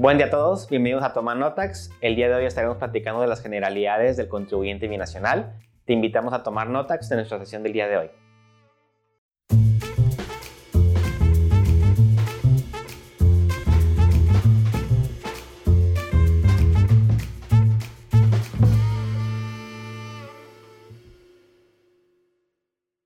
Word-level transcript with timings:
Buen 0.00 0.16
día 0.16 0.26
a 0.26 0.30
todos, 0.30 0.68
bienvenidos 0.68 1.02
a 1.02 1.12
Toma 1.12 1.34
Notax. 1.34 1.90
El 2.00 2.14
día 2.14 2.28
de 2.28 2.34
hoy 2.36 2.44
estaremos 2.44 2.76
platicando 2.76 3.20
de 3.20 3.26
las 3.26 3.42
generalidades 3.42 4.16
del 4.16 4.28
contribuyente 4.28 4.86
binacional. 4.86 5.58
Te 5.86 5.92
invitamos 5.92 6.32
a 6.32 6.44
tomar 6.44 6.68
Notax 6.70 7.08
de 7.08 7.16
nuestra 7.16 7.40
sesión 7.40 7.64
del 7.64 7.72
día 7.72 7.88
de 7.88 7.96
hoy. 7.96 8.10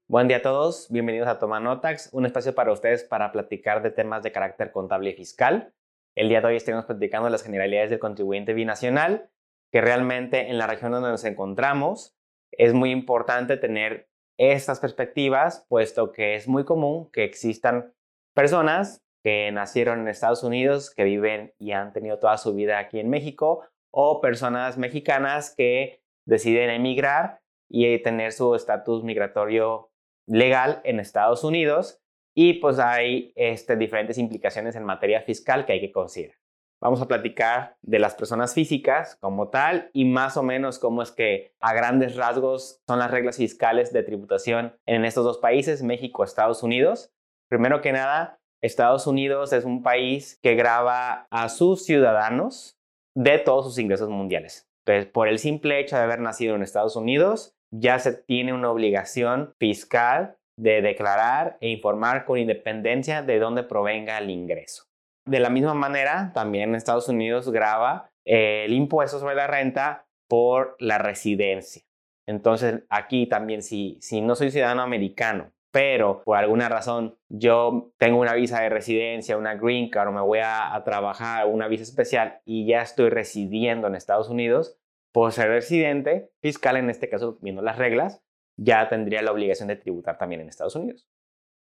Buen 0.09 0.29
día 0.29 0.36
a 0.36 0.43
todos, 0.43 0.88
bienvenidos 0.90 1.27
a 1.27 1.38
Toma 1.38 1.59
Notax, 1.59 2.11
un 2.12 2.27
espacio 2.27 2.54
para 2.54 2.70
ustedes 2.70 3.02
para 3.02 3.32
platicar 3.32 3.82
de 3.82 3.90
temas 3.90 4.22
de 4.22 4.30
carácter 4.30 4.70
contable 4.72 5.09
y 5.09 5.14
fiscal. 5.14 5.72
El 6.15 6.29
día 6.29 6.41
de 6.41 6.49
hoy 6.49 6.57
estaremos 6.57 6.84
platicando 6.84 7.30
las 7.30 7.43
generalidades 7.43 7.91
del 7.91 7.98
contribuyente 7.98 8.53
binacional, 8.53 9.30
que 9.70 9.80
realmente 9.80 10.51
en 10.51 10.59
la 10.59 10.66
región 10.66 10.93
donde 10.93 11.09
nos 11.09 11.25
encontramos 11.25 12.15
es 12.51 12.75
muy 12.75 12.91
importante 12.91 13.57
tener 13.57 14.11
estas 14.37 14.80
perspectivas, 14.80 15.65
puesto 15.69 16.12
que 16.12 16.34
es 16.34 16.48
muy 16.48 16.65
común 16.65 17.11
que 17.11 17.25
existan 17.25 17.95
personas 18.34 19.03
que 19.23 19.51
nacieron 19.53 20.01
en 20.01 20.09
Estados 20.09 20.43
Unidos, 20.43 20.93
que 20.95 21.05
viven 21.05 21.55
y 21.59 21.73
han 21.73 21.93
tenido 21.93 22.19
toda 22.19 22.37
su 22.37 22.55
vida 22.55 22.79
aquí 22.79 22.98
en 22.98 23.09
México, 23.09 23.65
o 23.91 24.20
personas 24.20 24.77
mexicanas 24.77 25.55
que 25.56 26.03
deciden 26.27 26.70
emigrar 26.70 27.41
y 27.70 27.98
tener 28.03 28.33
su 28.33 28.55
estatus 28.55 29.05
migratorio 29.05 29.91
legal 30.27 30.81
en 30.84 31.01
Estados 31.01 31.45
Unidos 31.45 32.02
y 32.34 32.54
pues 32.54 32.78
hay 32.78 33.32
este, 33.36 33.77
diferentes 33.77 34.18
implicaciones 34.18 34.77
en 34.77 34.84
materia 34.84 35.22
fiscal 35.22 35.66
que 35.66 35.74
hay 35.74 35.80
que 35.80 35.92
considerar. 35.92 36.36
Vamos 36.80 37.00
a 37.00 37.06
platicar 37.06 37.77
de 37.82 38.00
las 38.00 38.16
personas 38.16 38.55
físicas 38.55 39.16
como 39.20 39.50
tal 39.50 39.89
y 39.92 40.05
más 40.05 40.36
o 40.36 40.42
menos 40.42 40.80
cómo 40.80 41.02
es 41.02 41.12
que 41.12 41.55
a 41.61 41.74
grandes 41.74 42.16
rasgos 42.16 42.80
son 42.89 42.98
las 42.98 43.11
reglas 43.11 43.36
fiscales 43.36 43.92
de 43.92 44.02
tributación 44.02 44.77
en 44.84 45.05
estos 45.05 45.24
dos 45.24 45.39
países, 45.39 45.84
México, 45.84 46.24
Estados 46.24 46.64
Unidos. 46.64 47.12
Primero 47.48 47.80
que 47.83 47.92
nada, 47.92 48.41
Estados 48.61 49.06
Unidos 49.06 49.52
es 49.52 49.64
un 49.64 49.84
país 49.84 50.41
que 50.42 50.56
graba 50.56 51.28
a 51.30 51.48
sus 51.48 51.84
ciudadanos 51.84 52.77
de 53.14 53.39
todos 53.39 53.67
sus 53.67 53.78
ingresos 53.78 54.08
mundiales. 54.08 54.69
Entonces, 54.84 55.11
por 55.12 55.28
el 55.28 55.39
simple 55.39 55.78
hecho 55.78 55.94
de 55.94 56.02
haber 56.02 56.19
nacido 56.19 56.56
en 56.56 56.62
Estados 56.62 56.96
Unidos, 56.96 57.55
ya 57.70 58.00
se 58.00 58.12
tiene 58.12 58.52
una 58.52 58.70
obligación 58.70 59.55
fiscal 59.58 60.36
de 60.56 60.83
declarar 60.83 61.56
e 61.61 61.69
informar 61.69 62.25
con 62.25 62.39
independencia 62.39 63.22
de 63.22 63.39
dónde 63.39 63.62
provenga 63.62 64.19
el 64.19 64.31
ingreso. 64.31 64.84
De 65.27 65.41
la 65.41 65.50
misma 65.50 65.75
manera, 65.75 66.33
también 66.34 66.75
Estados 66.75 67.08
Unidos 67.08 67.50
graba 67.50 68.11
el 68.25 68.73
impuesto 68.73 69.19
sobre 69.19 69.34
la 69.34 69.47
renta 69.47 70.06
por 70.28 70.77
la 70.78 70.98
residencia. 70.98 71.83
Entonces, 72.27 72.83
aquí 72.89 73.27
también, 73.27 73.62
si, 73.62 73.98
si 74.00 74.20
no 74.20 74.34
soy 74.34 74.50
ciudadano 74.50 74.83
americano, 74.83 75.53
pero 75.73 76.23
por 76.23 76.36
alguna 76.36 76.69
razón 76.69 77.17
yo 77.28 77.92
tengo 77.98 78.20
una 78.20 78.34
visa 78.34 78.61
de 78.61 78.69
residencia, 78.69 79.39
una 79.39 79.55
green 79.55 79.91
card 79.91 80.08
o 80.08 80.12
me 80.12 80.20
voy 80.20 80.41
a, 80.41 80.75
a 80.75 80.84
trabajar 80.84 81.47
una 81.47 81.67
visa 81.67 81.83
especial 81.83 82.41
y 82.45 82.67
ya 82.67 82.83
estoy 82.83 83.08
residiendo 83.08 83.86
en 83.86 83.95
Estados 83.95 84.28
Unidos, 84.28 84.78
por 85.12 85.33
ser 85.33 85.48
residente 85.48 86.30
fiscal, 86.41 86.77
en 86.77 86.91
este 86.91 87.08
caso, 87.08 87.39
viendo 87.41 87.62
las 87.62 87.78
reglas, 87.78 88.23
ya 88.56 88.89
tendría 88.89 89.22
la 89.22 89.33
obligación 89.33 89.69
de 89.69 89.77
tributar 89.77 90.19
también 90.19 90.41
en 90.41 90.48
Estados 90.48 90.77
Unidos. 90.77 91.08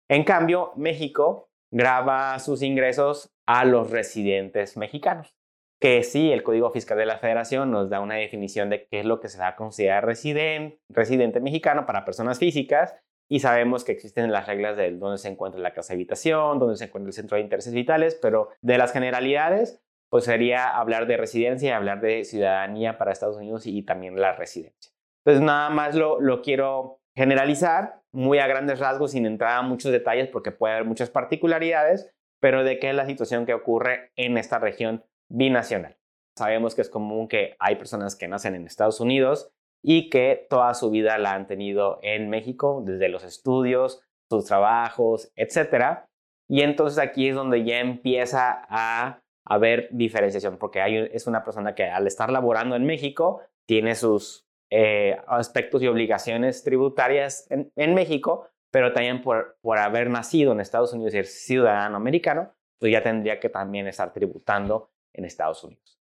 En 0.08 0.24
cambio, 0.24 0.72
México 0.76 1.50
graba 1.70 2.38
sus 2.38 2.62
ingresos 2.62 3.32
a 3.46 3.64
los 3.64 3.90
residentes 3.90 4.76
mexicanos, 4.76 5.34
que 5.80 6.02
sí, 6.02 6.30
el 6.30 6.42
Código 6.42 6.70
Fiscal 6.70 6.98
de 6.98 7.06
la 7.06 7.18
Federación 7.18 7.70
nos 7.70 7.90
da 7.90 8.00
una 8.00 8.16
definición 8.16 8.70
de 8.70 8.86
qué 8.86 9.00
es 9.00 9.06
lo 9.06 9.20
que 9.20 9.28
se 9.28 9.38
va 9.38 9.48
a 9.48 9.56
considerar 9.56 10.06
residente, 10.06 11.40
mexicano 11.40 11.86
para 11.86 12.04
personas 12.04 12.38
físicas 12.38 12.94
y 13.28 13.40
sabemos 13.40 13.82
que 13.82 13.92
existen 13.92 14.30
las 14.30 14.46
reglas 14.46 14.76
de 14.76 14.92
dónde 14.92 15.18
se 15.18 15.28
encuentra 15.28 15.60
la 15.60 15.72
casa 15.72 15.94
de 15.94 15.96
habitación, 15.96 16.58
dónde 16.58 16.76
se 16.76 16.84
encuentra 16.84 17.08
el 17.08 17.14
centro 17.14 17.36
de 17.36 17.42
intereses 17.42 17.72
vitales, 17.72 18.14
pero 18.20 18.50
de 18.60 18.78
las 18.78 18.92
generalidades, 18.92 19.82
pues 20.10 20.24
sería 20.24 20.76
hablar 20.76 21.06
de 21.06 21.16
residencia 21.16 21.70
y 21.70 21.72
hablar 21.72 22.02
de 22.02 22.24
ciudadanía 22.24 22.98
para 22.98 23.12
Estados 23.12 23.38
Unidos 23.38 23.66
y 23.66 23.82
también 23.82 24.20
la 24.20 24.34
residencia. 24.34 24.91
Entonces, 25.24 25.44
nada 25.44 25.70
más 25.70 25.94
lo, 25.94 26.42
quiero 26.42 27.00
generalizar 27.14 28.00
muy 28.12 28.38
a 28.38 28.46
grandes 28.46 28.80
rasgos 28.80 29.12
sin 29.12 29.26
entrar 29.26 29.58
a 29.58 29.62
muchos 29.62 29.92
detalles 29.92 30.28
porque 30.28 30.50
puede 30.50 30.74
haber 30.74 30.86
muchas 30.86 31.10
particularidades, 31.10 32.10
pero 32.40 32.64
de 32.64 32.78
qué 32.78 32.90
es 32.90 32.94
la 32.96 33.06
situación 33.06 33.46
que 33.46 33.54
ocurre 33.54 34.10
en 34.16 34.36
esta 34.36 34.58
región 34.58 35.04
binacional. 35.30 35.96
Sabemos 36.36 36.74
que 36.74 36.82
es 36.82 36.90
común 36.90 37.28
que 37.28 37.56
hay 37.58 37.76
personas 37.76 38.16
que 38.16 38.26
nacen 38.26 38.54
en 38.54 38.66
Estados 38.66 39.00
Unidos 39.00 39.52
y 39.82 40.10
que 40.10 40.46
toda 40.48 40.74
su 40.74 40.90
vida 40.90 41.18
la 41.18 41.34
han 41.34 41.46
tenido 41.46 41.98
en 42.02 42.28
México, 42.28 42.82
desde 42.84 43.08
los 43.08 43.22
estudios, 43.22 44.02
sus 44.30 44.46
trabajos, 44.46 45.30
etc. 45.36 46.00
Y 46.48 46.62
entonces 46.62 46.98
aquí 46.98 47.28
es 47.28 47.34
donde 47.34 47.64
ya 47.64 47.80
empieza 47.80 48.64
a 48.68 49.20
haber 49.44 49.88
diferenciación, 49.92 50.56
porque 50.58 50.80
hay, 50.80 51.10
es 51.12 51.26
una 51.26 51.44
persona 51.44 51.74
que 51.74 51.84
al 51.84 52.06
estar 52.06 52.30
laborando 52.30 52.76
en 52.76 52.86
México 52.86 53.42
tiene 53.66 53.94
sus 53.94 54.46
eh, 54.74 55.18
aspectos 55.26 55.82
y 55.82 55.86
obligaciones 55.86 56.64
tributarias 56.64 57.46
en, 57.50 57.94
México, 57.94 58.48
pero 58.70 58.94
también 58.94 59.20
por, 59.20 59.58
por, 59.60 59.76
haber 59.76 60.08
nacido 60.08 60.52
en 60.52 60.60
Estados 60.60 60.94
Unidos 60.94 61.12
y 61.12 61.16
ser 61.18 61.26
ciudadano 61.26 61.98
americano, 61.98 62.54
pues 62.80 62.90
ya 62.90 63.02
tendría 63.02 63.38
que 63.38 63.50
también 63.50 63.86
estar 63.86 64.14
tributando 64.14 64.90
en 65.12 65.26
Estados 65.26 65.62
Unidos. 65.62 66.00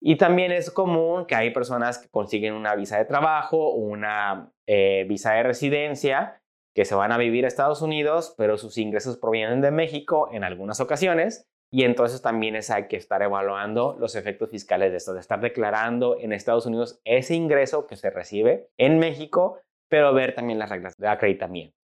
Y 0.00 0.16
también 0.16 0.50
es 0.50 0.72
común 0.72 1.26
que 1.26 1.36
hay 1.36 1.52
personas 1.52 1.98
que 1.98 2.08
consiguen 2.08 2.54
una 2.54 2.74
visa 2.74 2.98
de 2.98 3.04
trabajo 3.04 3.56
o 3.56 3.76
una 3.76 4.52
eh, 4.66 5.06
visa 5.08 5.34
de 5.34 5.44
residencia 5.44 6.42
que 6.74 6.84
se 6.84 6.96
van 6.96 7.12
a 7.12 7.18
vivir 7.18 7.44
a 7.44 7.48
Estados 7.48 7.82
Unidos, 7.82 8.34
pero 8.36 8.58
sus 8.58 8.78
ingresos 8.78 9.16
provienen 9.16 9.60
de 9.60 9.70
México 9.70 10.28
en 10.32 10.42
algunas 10.42 10.80
ocasiones 10.80 11.48
y 11.70 11.84
entonces 11.84 12.22
también 12.22 12.56
es 12.56 12.70
hay 12.70 12.88
que 12.88 12.96
estar 12.96 13.20
evaluando 13.22 13.96
los 13.98 14.16
efectos 14.16 14.50
fiscales 14.50 14.90
de 14.90 14.96
esto, 14.96 15.12
de 15.12 15.20
estar 15.20 15.40
declarando 15.40 16.18
en 16.18 16.32
Estados 16.32 16.64
Unidos 16.64 17.00
ese 17.04 17.34
ingreso 17.34 17.86
que 17.86 17.96
se 17.96 18.10
recibe 18.10 18.70
en 18.78 18.98
México, 18.98 19.60
pero 19.88 20.14
ver 20.14 20.34
también 20.34 20.58
las 20.58 20.70
reglas 20.70 20.96
de 20.96 21.08
acreditamiento. 21.08 21.76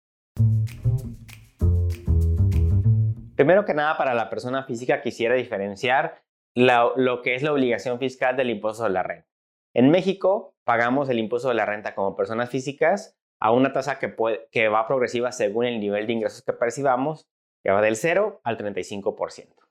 Primero 3.35 3.65
que 3.65 3.73
nada, 3.73 3.97
para 3.97 4.13
la 4.13 4.29
persona 4.29 4.63
física 4.63 5.01
quisiera 5.01 5.35
diferenciar 5.35 6.23
lo 6.55 7.21
que 7.21 7.35
es 7.35 7.43
la 7.43 7.51
obligación 7.51 7.99
fiscal 7.99 8.37
del 8.37 8.51
impuesto 8.51 8.83
de 8.83 8.91
la 8.91 9.03
renta. 9.03 9.27
En 9.73 9.89
México 9.89 10.55
pagamos 10.63 11.09
el 11.09 11.19
impuesto 11.19 11.49
de 11.49 11.55
la 11.55 11.65
renta 11.65 11.95
como 11.95 12.15
personas 12.15 12.49
físicas 12.49 13.17
a 13.41 13.51
una 13.51 13.73
tasa 13.73 13.99
que, 13.99 14.15
que 14.51 14.69
va 14.69 14.87
progresiva 14.87 15.31
según 15.31 15.65
el 15.65 15.79
nivel 15.79 16.07
de 16.07 16.13
ingresos 16.13 16.43
que 16.43 16.53
percibamos, 16.53 17.27
que 17.63 17.71
va 17.71 17.81
del 17.81 17.97
0 17.97 18.39
al 18.43 18.57
35%. 18.57 19.62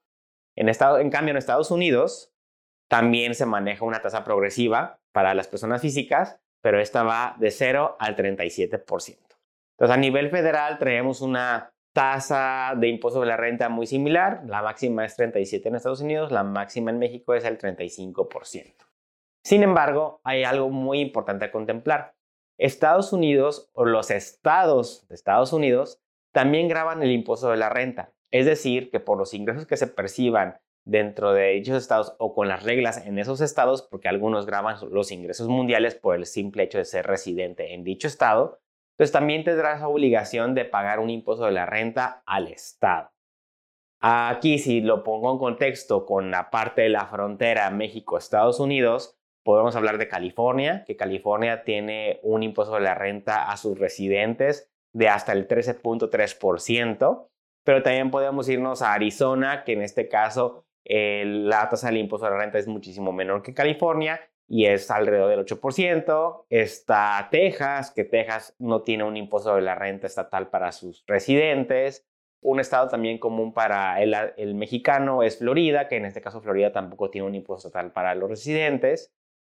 En, 0.56 1.10
cambio, 1.10 1.30
en 1.30 1.36
Estados 1.36 1.70
Unidos 1.70 2.34
también 2.88 3.34
se 3.34 3.46
maneja 3.46 3.84
una 3.84 4.02
tasa 4.02 4.24
progresiva 4.24 5.00
para 5.12 5.34
las 5.34 5.48
personas 5.48 5.80
físicas, 5.80 6.40
pero 6.60 6.78
esta 6.80 7.02
va 7.02 7.36
de 7.38 7.50
0 7.50 7.96
al 7.98 8.16
37%. 8.16 9.18
Entonces, 9.72 9.96
a 9.96 9.96
nivel 9.96 10.30
federal 10.30 10.78
traemos 10.78 11.20
una 11.20 11.72
tasa 11.92 12.74
de 12.76 12.88
impuesto 12.88 13.20
de 13.20 13.26
la 13.26 13.36
renta 13.36 13.68
muy 13.68 13.86
similar. 13.86 14.42
La 14.46 14.62
máxima 14.62 15.04
es 15.04 15.16
37 15.16 15.68
en 15.68 15.74
Estados 15.76 16.00
Unidos, 16.00 16.32
la 16.32 16.44
máxima 16.44 16.90
en 16.90 16.98
México 16.98 17.34
es 17.34 17.44
el 17.44 17.58
35%. 17.58 18.74
Sin 19.44 19.62
embargo, 19.62 20.20
hay 20.24 20.44
algo 20.44 20.70
muy 20.70 21.00
importante 21.00 21.46
a 21.46 21.52
contemplar. 21.52 22.14
Estados 22.58 23.12
Unidos 23.12 23.70
o 23.72 23.84
los 23.84 24.10
estados 24.10 25.08
de 25.08 25.14
Estados 25.14 25.52
Unidos 25.52 26.00
también 26.32 26.68
graban 26.68 27.02
el 27.02 27.10
impuesto 27.10 27.50
de 27.50 27.56
la 27.56 27.68
renta. 27.68 28.12
Es 28.32 28.46
decir, 28.46 28.90
que 28.90 28.98
por 28.98 29.18
los 29.18 29.34
ingresos 29.34 29.66
que 29.66 29.76
se 29.76 29.86
perciban 29.86 30.58
dentro 30.84 31.32
de 31.32 31.50
dichos 31.50 31.76
estados 31.76 32.16
o 32.18 32.34
con 32.34 32.48
las 32.48 32.64
reglas 32.64 33.06
en 33.06 33.18
esos 33.18 33.40
estados, 33.40 33.82
porque 33.82 34.08
algunos 34.08 34.46
graban 34.46 34.76
los 34.90 35.12
ingresos 35.12 35.48
mundiales 35.48 35.94
por 35.94 36.16
el 36.16 36.26
simple 36.26 36.64
hecho 36.64 36.78
de 36.78 36.84
ser 36.84 37.06
residente 37.06 37.74
en 37.74 37.84
dicho 37.84 38.08
estado, 38.08 38.60
pues 38.96 39.12
también 39.12 39.44
tendrás 39.44 39.80
la 39.80 39.88
obligación 39.88 40.54
de 40.54 40.64
pagar 40.64 40.98
un 40.98 41.10
impuesto 41.10 41.44
de 41.44 41.52
la 41.52 41.66
renta 41.66 42.22
al 42.26 42.48
estado. 42.48 43.10
Aquí, 44.00 44.58
si 44.58 44.80
lo 44.80 45.04
pongo 45.04 45.32
en 45.32 45.38
contexto 45.38 46.04
con 46.06 46.30
la 46.30 46.50
parte 46.50 46.82
de 46.82 46.88
la 46.88 47.06
frontera 47.06 47.70
México-Estados 47.70 48.58
Unidos, 48.58 49.16
podemos 49.44 49.76
hablar 49.76 49.98
de 49.98 50.08
California, 50.08 50.84
que 50.84 50.96
California 50.96 51.62
tiene 51.62 52.18
un 52.22 52.42
impuesto 52.42 52.74
de 52.74 52.80
la 52.80 52.94
renta 52.94 53.50
a 53.50 53.56
sus 53.56 53.78
residentes 53.78 54.72
de 54.92 55.08
hasta 55.08 55.32
el 55.32 55.46
13.3%, 55.46 57.28
pero 57.64 57.82
también 57.82 58.10
podemos 58.10 58.48
irnos 58.48 58.82
a 58.82 58.92
Arizona, 58.92 59.64
que 59.64 59.72
en 59.72 59.82
este 59.82 60.08
caso 60.08 60.64
la 60.84 61.68
tasa 61.68 61.88
del 61.88 61.98
impuesto 61.98 62.26
de 62.26 62.32
la 62.32 62.38
renta 62.38 62.58
es 62.58 62.66
muchísimo 62.66 63.12
menor 63.12 63.42
que 63.42 63.54
California 63.54 64.20
y 64.48 64.66
es 64.66 64.90
alrededor 64.90 65.30
del 65.30 65.46
8%. 65.46 66.44
Está 66.50 67.28
Texas, 67.30 67.90
que 67.90 68.04
Texas 68.04 68.54
no 68.58 68.82
tiene 68.82 69.04
un 69.04 69.16
impuesto 69.16 69.54
de 69.54 69.62
la 69.62 69.74
renta 69.74 70.06
estatal 70.06 70.50
para 70.50 70.72
sus 70.72 71.04
residentes. 71.06 72.06
un 72.44 72.58
estado 72.58 72.88
también 72.88 73.18
común 73.18 73.54
para 73.54 74.02
el, 74.02 74.14
el, 74.36 74.54
mexicano 74.56 75.22
es 75.22 75.38
Florida, 75.38 75.86
que 75.86 75.96
en 75.96 76.06
este 76.06 76.20
caso 76.20 76.40
Florida 76.40 76.72
tampoco 76.72 77.08
tiene 77.08 77.28
un 77.28 77.36
impuesto 77.36 77.68
total 77.68 77.92
para 77.92 78.16
los 78.16 78.28
residentes. 78.28 79.12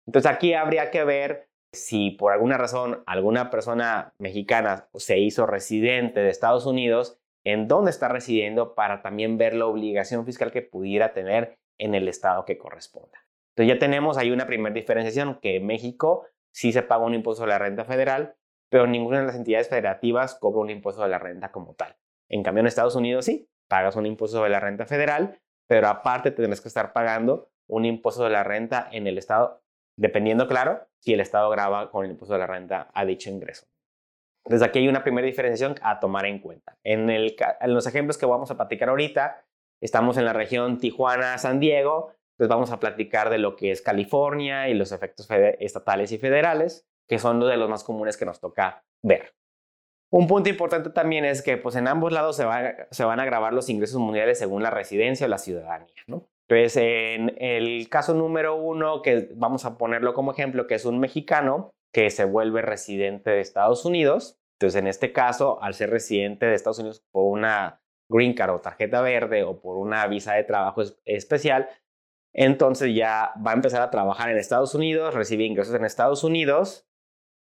Entonces 0.07 0.31
aquí 0.31 0.55
habría 0.55 0.91
que 0.91 1.05
ver 1.05 1.49
si 1.73 2.11
por 2.11 2.33
alguna 2.33 2.59
razón 2.59 3.03
alguna 3.07 3.51
persona 3.51 4.15
mexicana 4.19 4.89
se 4.95 5.19
hizo 5.19 5.47
residente 5.47 6.21
de 6.21 6.31
Estados 6.31 6.67
Unidos, 6.67 7.22
en 7.45 7.69
dónde 7.69 7.91
está 7.91 8.09
residiendo 8.09 8.75
para 8.75 9.03
también 9.03 9.39
ver 9.39 9.55
la 9.55 9.67
obligación 9.67 10.25
fiscal 10.25 10.53
que 10.53 10.63
pudiera 10.63 11.13
tener 11.13 11.59
en 11.79 11.95
el 11.95 12.09
estado 12.09 12.45
que 12.45 12.59
corresponda. 12.59 13.19
Entonces 13.55 13.75
ya 13.75 13.79
tenemos 13.79 14.17
ahí 14.17 14.31
una 14.31 14.47
primera 14.47 14.75
diferenciación, 14.75 15.39
que 15.41 15.57
en 15.57 15.67
México 15.67 16.27
sí 16.53 16.73
se 16.73 16.83
paga 16.83 17.05
un 17.05 17.15
impuesto 17.15 17.43
de 17.43 17.49
la 17.49 17.59
renta 17.59 17.85
federal, 17.85 18.37
pero 18.71 18.87
ninguna 18.87 19.21
de 19.21 19.27
las 19.27 19.37
entidades 19.37 19.69
federativas 19.69 20.35
cobra 20.35 20.61
un 20.61 20.71
impuesto 20.71 21.03
de 21.03 21.09
la 21.09 21.19
renta 21.19 21.53
como 21.53 21.75
tal. 21.75 21.97
En 22.29 22.43
cambio, 22.43 22.61
en 22.61 22.67
Estados 22.67 22.95
Unidos 22.95 23.27
sí, 23.27 23.51
pagas 23.69 23.97
un 23.97 24.07
impuesto 24.07 24.43
de 24.43 24.49
la 24.49 24.61
renta 24.61 24.87
federal, 24.87 25.39
pero 25.67 25.89
aparte 25.89 26.31
tendrás 26.31 26.61
que 26.61 26.69
estar 26.69 26.93
pagando 26.93 27.51
un 27.67 27.85
impuesto 27.85 28.25
de 28.25 28.31
la 28.31 28.45
renta 28.45 28.89
en 28.93 29.07
el 29.07 29.19
estado, 29.19 29.63
dependiendo, 29.97 30.49
claro, 30.49 30.87
si 30.99 31.13
el 31.13 31.21
estado 31.21 31.51
graba 31.51 31.91
con 31.91 32.05
el 32.05 32.13
impuesto 32.13 32.35
de 32.35 32.41
la 32.41 32.47
renta 32.47 32.91
a 32.95 33.05
dicho 33.05 33.29
ingreso. 33.29 33.67
Desde 34.45 34.65
aquí 34.65 34.81
hay 34.81 34.89
una 34.89 35.05
primera 35.05 35.27
diferenciación 35.27 35.77
a 35.83 36.01
tomar 36.01 36.27
en 36.27 36.41
cuenta. 36.41 36.77
En, 36.83 37.09
los 37.67 37.87
ejemplos 37.87 38.19
que 38.19 38.27
vamos 38.27 38.51
a 38.51 38.57
platicar 38.57 38.89
ahorita, 38.89 39.45
estamos 39.81 40.17
en 40.17 40.25
la 40.25 40.33
región 40.33 40.79
Tijuana-San 40.79 41.61
Diego, 41.61 42.15
entonces 42.33 42.49
vamos 42.49 42.71
a 42.73 42.81
platicar 42.81 43.31
de 43.31 43.39
lo 43.39 43.57
que 43.57 43.71
es 43.71 43.83
California 43.83 44.69
y 44.69 44.75
los 44.75 44.91
efectos 44.91 45.29
estatales 45.61 46.11
y 46.13 46.19
federales, 46.19 46.87
que 47.09 47.19
son 47.19 47.41
de 47.41 47.57
los 47.57 47.69
más 47.69 47.85
comunes 47.85 48.17
que 48.17 48.25
nos 48.25 48.41
toca 48.41 48.85
ver. 49.03 49.35
Un 50.11 50.27
punto 50.27 50.51
importante 50.51 50.91
también 50.91 51.25
es 51.25 51.41
que 51.41 51.57
pues, 51.57 51.75
en 51.77 51.89
ambos 51.89 52.13
lados 52.13 52.37
se, 52.37 52.45
van 52.45 53.21
a 53.21 53.25
grabar 53.25 53.55
los 53.55 53.71
ingresos 53.71 53.99
mundiales 53.99 54.39
según 54.39 54.63
la 54.63 54.71
residencia 54.71 55.27
o 55.27 55.29
la 55.31 55.39
ciudadanía. 55.39 55.89
Entonces, 56.07 56.77
en 56.77 57.35
el 57.39 57.89
caso 57.89 58.13
número 58.13 58.57
uno, 58.57 59.01
que 59.01 59.31
vamos 59.35 59.65
a 59.65 59.79
ponerlo 59.79 60.13
como 60.13 60.33
ejemplo, 60.33 60.67
que 60.67 60.75
es 60.75 60.85
un 60.85 60.99
mexicano, 60.99 61.73
que 61.93 62.11
se 62.11 62.25
vuelve 62.25 62.63
residente 62.63 63.31
de 63.31 63.41
Estados 63.41 63.85
Unidos. 63.85 64.39
Entonces, 64.59 64.81
en 64.81 64.87
este 64.87 65.13
caso, 65.13 65.63
al 65.63 65.75
ser 65.75 65.91
residente 65.91 66.47
de 66.47 66.55
Estados 66.55 66.79
Unidos 66.79 67.05
por 67.11 67.25
una 67.25 67.83
green 68.09 68.35
card 68.35 68.55
o 68.55 68.61
tarjeta 68.61 69.01
verde 69.03 69.43
o 69.43 69.61
por 69.61 69.77
una 69.77 70.07
visa 70.07 70.35
de 70.35 70.45
trabajo 70.45 70.83
especial, 71.05 71.69
entonces 72.35 72.95
ya 72.95 73.33
va 73.45 73.51
a 73.51 73.55
empezar 73.55 73.83
a 73.83 73.91
trabajar 73.91 74.31
en 74.31 74.39
Estados 74.39 74.75
Unidos, 74.75 75.15
recibe 75.15 75.45
ingresos 75.45 75.75
en 75.75 75.85
Estados 75.85 76.25
Unidos 76.25 76.89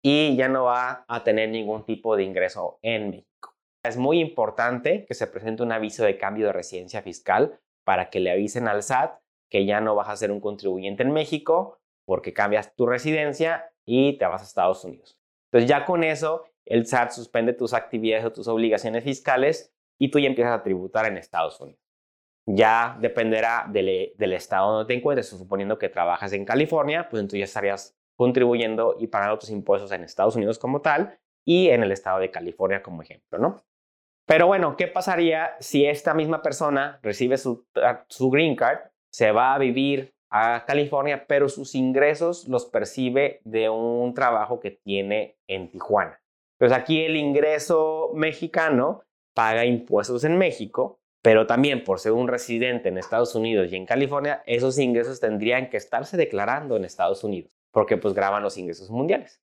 y 0.01 0.35
ya 0.35 0.47
no 0.47 0.65
va 0.65 1.05
a 1.07 1.23
tener 1.23 1.49
ningún 1.49 1.85
tipo 1.85 2.15
de 2.15 2.23
ingreso 2.23 2.79
en 2.81 3.09
México. 3.09 3.55
Es 3.83 3.97
muy 3.97 4.19
importante 4.19 5.05
que 5.05 5.13
se 5.13 5.27
presente 5.27 5.63
un 5.63 5.71
aviso 5.71 6.03
de 6.03 6.17
cambio 6.17 6.47
de 6.47 6.53
residencia 6.53 7.01
fiscal 7.01 7.59
para 7.85 8.09
que 8.09 8.19
le 8.19 8.31
avisen 8.31 8.67
al 8.67 8.83
SAT 8.83 9.19
que 9.49 9.65
ya 9.65 9.81
no 9.81 9.95
vas 9.95 10.09
a 10.09 10.15
ser 10.15 10.31
un 10.31 10.39
contribuyente 10.39 11.03
en 11.03 11.11
México 11.11 11.79
porque 12.05 12.33
cambias 12.33 12.75
tu 12.75 12.85
residencia 12.87 13.71
y 13.89 14.19
te 14.19 14.25
vas 14.27 14.41
a 14.41 14.45
Estados 14.45 14.85
Unidos. 14.85 15.17
Entonces 15.47 15.67
ya 15.67 15.83
con 15.83 16.03
eso 16.03 16.45
el 16.63 16.85
SAT 16.85 17.09
suspende 17.09 17.53
tus 17.53 17.73
actividades 17.73 18.23
o 18.23 18.31
tus 18.31 18.47
obligaciones 18.47 19.03
fiscales 19.03 19.73
y 19.97 20.11
tú 20.11 20.19
ya 20.19 20.27
empiezas 20.27 20.59
a 20.59 20.61
tributar 20.61 21.07
en 21.07 21.17
Estados 21.17 21.59
Unidos. 21.59 21.81
Ya 22.45 22.97
dependerá 23.01 23.65
del, 23.67 23.89
estado 24.33 24.73
donde 24.73 24.93
te 24.93 24.97
encuentres, 24.97 25.27
suponiendo 25.27 25.79
que 25.79 25.89
trabajas 25.89 26.33
en 26.33 26.45
California, 26.45 27.09
pues 27.09 27.19
entonces 27.19 27.39
ya 27.39 27.45
estarías 27.45 27.97
contribuyendo 28.15 28.95
y 28.99 29.07
pagando 29.07 29.39
tus 29.39 29.49
impuestos 29.49 29.91
en 29.91 30.03
Estados 30.03 30.35
Unidos 30.35 30.59
como 30.59 30.81
tal 30.81 31.17
y 31.43 31.69
en 31.69 31.81
el 31.81 31.91
estado 31.91 32.19
de 32.19 32.29
California 32.29 32.83
como 32.83 33.01
ejemplo, 33.01 33.39
¿no? 33.39 33.63
Pero 34.27 34.45
bueno, 34.45 34.77
¿qué 34.77 34.85
pasaría 34.85 35.55
si 35.59 35.87
esta 35.87 36.13
misma 36.13 36.43
persona 36.43 36.99
recibe 37.01 37.37
su, 37.39 37.65
su 38.07 38.29
green 38.29 38.55
card, 38.55 38.91
se 39.11 39.31
va 39.31 39.55
a 39.55 39.57
vivir 39.57 40.13
a 40.29 40.65
California, 40.65 41.25
pero 41.27 41.49
sus 41.49 41.75
ingresos 41.75 42.47
los 42.47 42.65
percibe 42.65 43.41
de 43.43 43.69
un 43.69 44.13
trabajo 44.13 44.59
que 44.59 44.71
tiene 44.71 45.37
en 45.47 45.71
Tijuana. 45.71 46.21
Pues 46.57 46.71
aquí 46.71 47.03
el 47.03 47.15
ingreso 47.15 48.11
mexicano 48.13 49.03
paga 49.33 49.65
impuestos 49.65 50.23
en 50.23 50.37
México, 50.37 50.99
pero 51.21 51.47
también 51.47 51.83
por 51.83 51.99
ser 51.99 52.11
un 52.11 52.27
residente 52.27 52.89
en 52.89 52.97
Estados 52.97 53.35
Unidos 53.35 53.71
y 53.71 53.75
en 53.75 53.85
California, 53.85 54.43
esos 54.45 54.77
ingresos 54.77 55.19
tendrían 55.19 55.69
que 55.69 55.77
estarse 55.77 56.17
declarando 56.17 56.75
en 56.75 56.85
Estados 56.85 57.23
Unidos, 57.23 57.51
porque 57.71 57.97
pues 57.97 58.13
graban 58.13 58.43
los 58.43 58.57
ingresos 58.57 58.89
mundiales. 58.89 59.41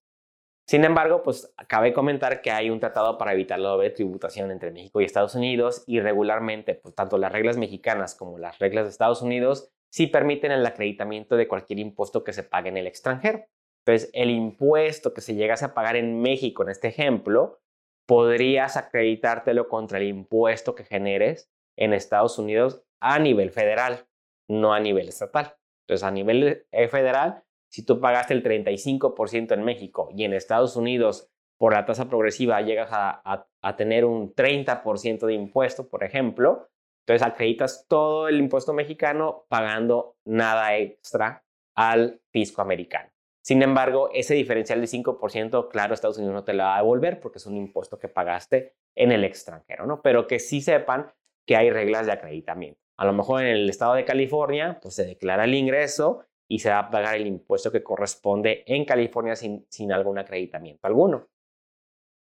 Sin 0.69 0.85
embargo, 0.85 1.23
pues 1.23 1.55
cabe 1.69 1.93
comentar 1.93 2.43
que 2.43 2.50
hay 2.50 2.71
un 2.71 2.81
tratado 2.81 3.19
para 3.19 3.33
evitar 3.33 3.59
la 3.61 3.69
doble 3.69 3.91
tributación 3.91 4.50
entre 4.50 4.73
México 4.73 5.00
y 5.00 5.05
Estados 5.05 5.37
Unidos 5.37 5.85
y 5.87 6.00
regularmente, 6.00 6.75
pues 6.75 6.94
tanto 6.94 7.19
las 7.19 7.31
reglas 7.31 7.56
mexicanas 7.56 8.17
como 8.17 8.37
las 8.38 8.59
reglas 8.59 8.85
de 8.85 8.91
Estados 8.91 9.23
Unidos 9.23 9.71
sí 9.97 10.09
permiten 10.09 10.53
el 10.53 10.67
acreditamiento 10.67 11.39
de 11.39 11.49
cualquier 11.49 11.79
impuesto 11.79 12.23
que 12.23 12.35
se 12.35 12.43
pague 12.43 12.69
en 12.69 12.77
el 12.77 12.87
extranjero. 12.87 13.47
Entonces, 13.83 14.11
el 14.13 14.29
impuesto 14.29 15.15
que 15.15 15.23
se 15.23 15.35
llegase 15.35 15.65
a 15.65 15.73
pagar 15.73 15.97
en 15.97 16.21
México, 16.21 16.63
en 16.63 16.69
este 16.69 16.89
ejemplo, 16.89 17.63
podrías 18.07 18.77
acreditártelo 18.77 19.71
contra 19.71 19.97
el 19.97 20.05
impuesto 20.05 20.75
que 20.75 20.85
generes 20.85 21.51
en 21.79 21.95
Estados 21.95 22.39
Unidos 22.39 22.83
a 23.01 23.19
nivel 23.19 23.51
federal, 23.53 24.07
no 24.51 24.75
a 24.75 24.81
nivel 24.81 25.09
estatal. 25.09 25.57
Entonces, 25.87 26.05
a 26.05 26.11
nivel 26.11 26.67
eh, 26.73 26.89
federal, 26.89 27.45
si 27.71 27.83
tú 27.83 27.99
pagaste 27.99 28.35
el 28.35 28.43
35% 28.43 29.55
en 29.55 29.65
México 29.65 30.11
y 30.15 30.25
en 30.25 30.35
Estados 30.35 30.77
Unidos 30.77 31.31
por 31.57 31.73
la 31.73 31.87
tasa 31.87 32.11
progresiva 32.11 32.61
llegas 32.61 32.91
a, 32.93 33.47
a 33.63 33.77
tener 33.77 34.05
un 34.05 34.35
30% 34.35 35.25
de 35.25 35.33
impuesto, 35.33 35.89
por 35.89 36.05
ejemplo, 36.05 36.69
entonces 37.06 37.25
acreditas 37.25 37.87
todo 37.88 38.26
el 38.26 38.41
impuesto 38.41 38.73
mexicano 38.73 39.47
pagando 39.49 40.17
nada 40.25 40.76
extra 40.76 41.44
al 41.76 42.20
fisco 42.32 42.62
americano. 42.62 43.08
Sin 43.44 43.62
embargo, 43.62 44.11
ese 44.12 44.35
diferencial 44.35 44.81
de 44.81 44.88
5%, 44.88 45.69
claro, 45.69 45.94
Estados 45.94 46.19
Unidos 46.19 46.35
no 46.35 46.43
te 46.43 46.53
lo 46.53 46.64
va 46.64 46.75
a 46.75 46.79
devolver 46.79 47.20
porque 47.20 47.38
es 47.38 47.47
un 47.47 47.56
impuesto 47.56 47.97
que 47.97 48.08
pagaste 48.08 48.75
en 48.97 49.12
el 49.12 49.23
extranjero, 49.23 49.87
¿no? 49.87 50.03
Pero 50.03 50.26
que 50.26 50.41
sí 50.41 50.61
sepan 50.61 51.12
que 51.47 51.55
hay 51.55 51.70
reglas 51.70 52.06
de 52.06 52.12
acreditamiento. 52.12 52.81
A 52.97 53.05
lo 53.05 53.12
mejor 53.12 53.43
en 53.43 53.49
el 53.50 53.70
estado 53.70 53.94
de 53.94 54.05
California, 54.05 54.81
pues 54.82 54.97
se 54.97 55.06
declara 55.06 55.44
el 55.44 55.55
ingreso 55.55 56.25
y 56.49 56.59
se 56.59 56.70
va 56.70 56.81
a 56.81 56.91
pagar 56.91 57.14
el 57.14 57.29
impuesto 57.29 57.70
que 57.70 57.85
corresponde 57.85 58.64
en 58.67 58.85
California 58.85 59.37
sin, 59.37 59.64
sin 59.70 59.93
algún 59.93 60.19
acreditamiento 60.19 60.88
alguno. 60.88 61.29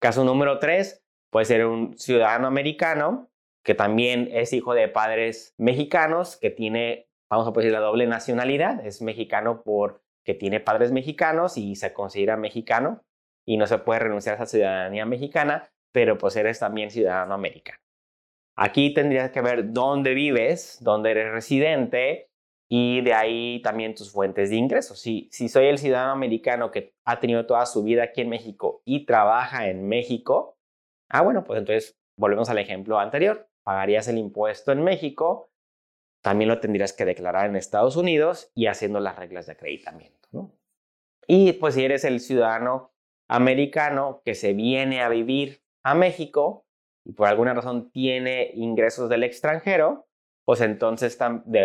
Caso 0.00 0.22
número 0.22 0.60
3, 0.60 1.04
puede 1.30 1.46
ser 1.46 1.66
un 1.66 1.98
ciudadano 1.98 2.46
americano 2.46 3.28
que 3.68 3.74
también 3.74 4.30
es 4.32 4.54
hijo 4.54 4.72
de 4.72 4.88
padres 4.88 5.54
mexicanos, 5.58 6.38
que 6.38 6.48
tiene, 6.48 7.10
vamos 7.28 7.46
a 7.46 7.50
decir, 7.50 7.70
la 7.70 7.80
doble 7.80 8.06
nacionalidad, 8.06 8.82
es 8.86 9.02
mexicano 9.02 9.62
porque 9.62 10.32
tiene 10.32 10.58
padres 10.58 10.90
mexicanos 10.90 11.58
y 11.58 11.76
se 11.76 11.92
considera 11.92 12.38
mexicano 12.38 13.04
y 13.46 13.58
no 13.58 13.66
se 13.66 13.76
puede 13.76 14.00
renunciar 14.00 14.32
a 14.32 14.36
esa 14.36 14.46
ciudadanía 14.46 15.04
mexicana, 15.04 15.68
pero 15.92 16.16
pues 16.16 16.34
eres 16.36 16.58
también 16.58 16.90
ciudadano 16.90 17.34
americano. 17.34 17.78
Aquí 18.56 18.94
tendrías 18.94 19.32
que 19.32 19.42
ver 19.42 19.70
dónde 19.70 20.14
vives, 20.14 20.78
dónde 20.80 21.10
eres 21.10 21.30
residente 21.30 22.30
y 22.70 23.02
de 23.02 23.12
ahí 23.12 23.60
también 23.60 23.94
tus 23.94 24.10
fuentes 24.10 24.48
de 24.48 24.56
ingresos. 24.56 24.98
Si, 24.98 25.28
si 25.30 25.50
soy 25.50 25.66
el 25.66 25.76
ciudadano 25.76 26.12
americano 26.12 26.70
que 26.70 26.94
ha 27.04 27.20
tenido 27.20 27.44
toda 27.44 27.66
su 27.66 27.82
vida 27.82 28.04
aquí 28.04 28.22
en 28.22 28.30
México 28.30 28.80
y 28.86 29.04
trabaja 29.04 29.68
en 29.68 29.86
México, 29.86 30.56
ah, 31.10 31.20
bueno, 31.20 31.44
pues 31.44 31.58
entonces 31.58 31.98
volvemos 32.16 32.48
al 32.48 32.56
ejemplo 32.56 32.98
anterior 32.98 33.46
pagarías 33.68 34.08
el 34.08 34.16
impuesto 34.16 34.72
en 34.72 34.82
México, 34.82 35.50
también 36.22 36.48
lo 36.48 36.58
tendrías 36.58 36.94
que 36.94 37.04
declarar 37.04 37.50
en 37.50 37.54
Estados 37.54 37.96
Unidos 37.96 38.50
y 38.54 38.66
haciendo 38.66 38.98
las 38.98 39.16
reglas 39.16 39.44
de 39.44 39.52
acreditamiento. 39.52 40.54
Y 41.26 41.52
pues 41.52 41.74
si 41.74 41.84
eres 41.84 42.04
el 42.04 42.20
ciudadano 42.20 42.94
americano 43.28 44.22
que 44.24 44.34
se 44.34 44.54
viene 44.54 45.02
a 45.02 45.10
vivir 45.10 45.62
a 45.82 45.94
México 45.94 46.64
y 47.04 47.12
por 47.12 47.28
alguna 47.28 47.52
razón 47.52 47.90
tiene 47.90 48.52
ingresos 48.54 49.10
del 49.10 49.22
extranjero, 49.22 50.06
pues 50.46 50.62
entonces 50.62 51.18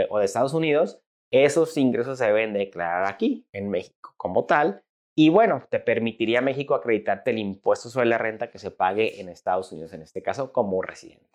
o 0.09 0.19
de 0.19 0.25
Estados 0.25 0.53
Unidos, 0.53 1.01
esos 1.31 1.77
ingresos 1.77 2.17
se 2.17 2.25
deben 2.25 2.51
declarar 2.51 3.05
aquí, 3.05 3.47
en 3.53 3.69
México, 3.69 4.13
como 4.17 4.43
tal. 4.43 4.83
Y 5.15 5.29
bueno, 5.29 5.63
te 5.69 5.79
permitiría 5.79 6.41
México 6.41 6.75
acreditarte 6.75 7.31
el 7.31 7.37
impuesto 7.37 7.87
sobre 7.87 8.07
la 8.07 8.17
renta 8.17 8.51
que 8.51 8.59
se 8.59 8.71
pague 8.71 9.21
en 9.21 9.29
Estados 9.29 9.71
Unidos, 9.71 9.93
en 9.93 10.01
este 10.01 10.21
caso 10.21 10.51
como 10.51 10.81
residente. 10.81 11.32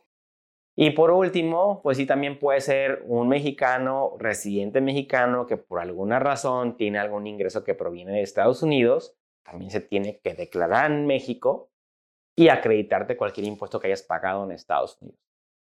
Y 0.80 0.90
por 0.90 1.10
último, 1.10 1.80
pues 1.82 1.96
sí, 1.96 2.06
también 2.06 2.38
puede 2.38 2.60
ser 2.60 3.02
un 3.04 3.28
mexicano, 3.28 4.14
residente 4.20 4.80
mexicano, 4.80 5.44
que 5.44 5.56
por 5.56 5.80
alguna 5.80 6.20
razón 6.20 6.76
tiene 6.76 7.00
algún 7.00 7.26
ingreso 7.26 7.64
que 7.64 7.74
proviene 7.74 8.12
de 8.12 8.22
Estados 8.22 8.62
Unidos, 8.62 9.16
también 9.42 9.72
se 9.72 9.80
tiene 9.80 10.20
que 10.20 10.34
declarar 10.34 10.92
en 10.92 11.04
México 11.04 11.72
y 12.36 12.48
acreditarte 12.48 13.16
cualquier 13.16 13.48
impuesto 13.48 13.80
que 13.80 13.88
hayas 13.88 14.04
pagado 14.04 14.44
en 14.44 14.52
Estados 14.52 14.96
Unidos. 15.02 15.18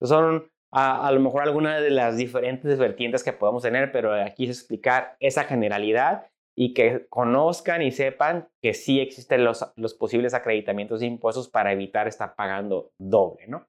son 0.01 0.49
a, 0.71 1.11
lo 1.11 1.19
mejor 1.19 1.43
algunas 1.43 1.83
de 1.83 1.91
las 1.91 2.17
diferentes 2.17 2.79
vertientes 2.79 3.25
que 3.25 3.33
podemos 3.33 3.65
tener, 3.65 3.91
pero 3.91 4.15
aquí 4.15 4.45
es 4.45 4.59
explicar 4.59 5.17
esa 5.19 5.43
generalidad 5.43 6.29
y 6.57 6.73
que 6.73 7.09
conozcan 7.09 7.83
y 7.83 7.91
sepan 7.91 8.49
que 8.63 8.75
sí 8.75 9.01
existen 9.01 9.43
los, 9.43 9.73
los 9.75 9.93
posibles 9.93 10.35
acreditamientos 10.35 11.01
de 11.01 11.07
impuestos 11.07 11.49
para 11.49 11.73
evitar 11.73 12.07
estar 12.07 12.37
pagando 12.37 12.93
doble, 12.97 13.49
¿no? 13.49 13.67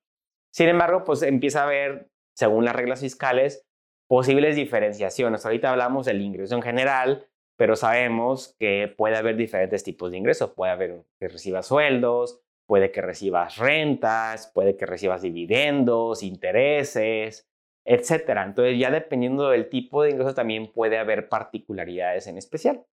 Sin 0.52 0.68
embargo, 0.68 1.04
pues 1.04 1.22
empieza 1.24 1.62
a 1.62 1.66
haber, 1.66 2.10
según 2.36 2.66
las 2.66 2.76
reglas 2.76 3.00
fiscales, 3.00 3.66
posibles 4.08 4.56
diferenciaciones. 4.56 5.46
Ahorita 5.46 5.72
hablamos 5.72 6.06
del 6.06 6.22
ingreso 6.22 6.56
en 6.56 6.62
general, 6.62 7.28
pero 7.58 7.76
sabemos 7.76 8.56
que 8.60 8.94
puede 8.98 9.16
haber 9.16 9.38
diferentes 9.38 9.84
tipos 9.84 10.12
de 10.12 10.18
ingresos. 10.18 10.52
Puede 10.52 10.72
haber 10.72 11.06
que 11.20 11.30
recibas 11.30 11.68
sueldos, 11.68 12.42
puede 12.68 12.92
que 12.92 13.02
recibas 13.02 13.58
rentas, 13.58 14.52
puede 14.54 14.76
que 14.76 14.86
recibas 14.86 15.22
dividendos, 15.22 16.24
intereses, 16.24 17.50
etcétera. 17.86 18.44
Entonces, 18.44 18.78
ya 18.78 18.92
dependiendo 18.92 19.50
del 19.50 19.70
tipo 19.70 20.04
de 20.04 20.12
ingreso, 20.12 20.34
también 20.34 20.72
puede 20.72 20.98
haber 20.98 21.30
particularidades 21.30 22.28
en 22.28 22.38
especial. 22.38 22.86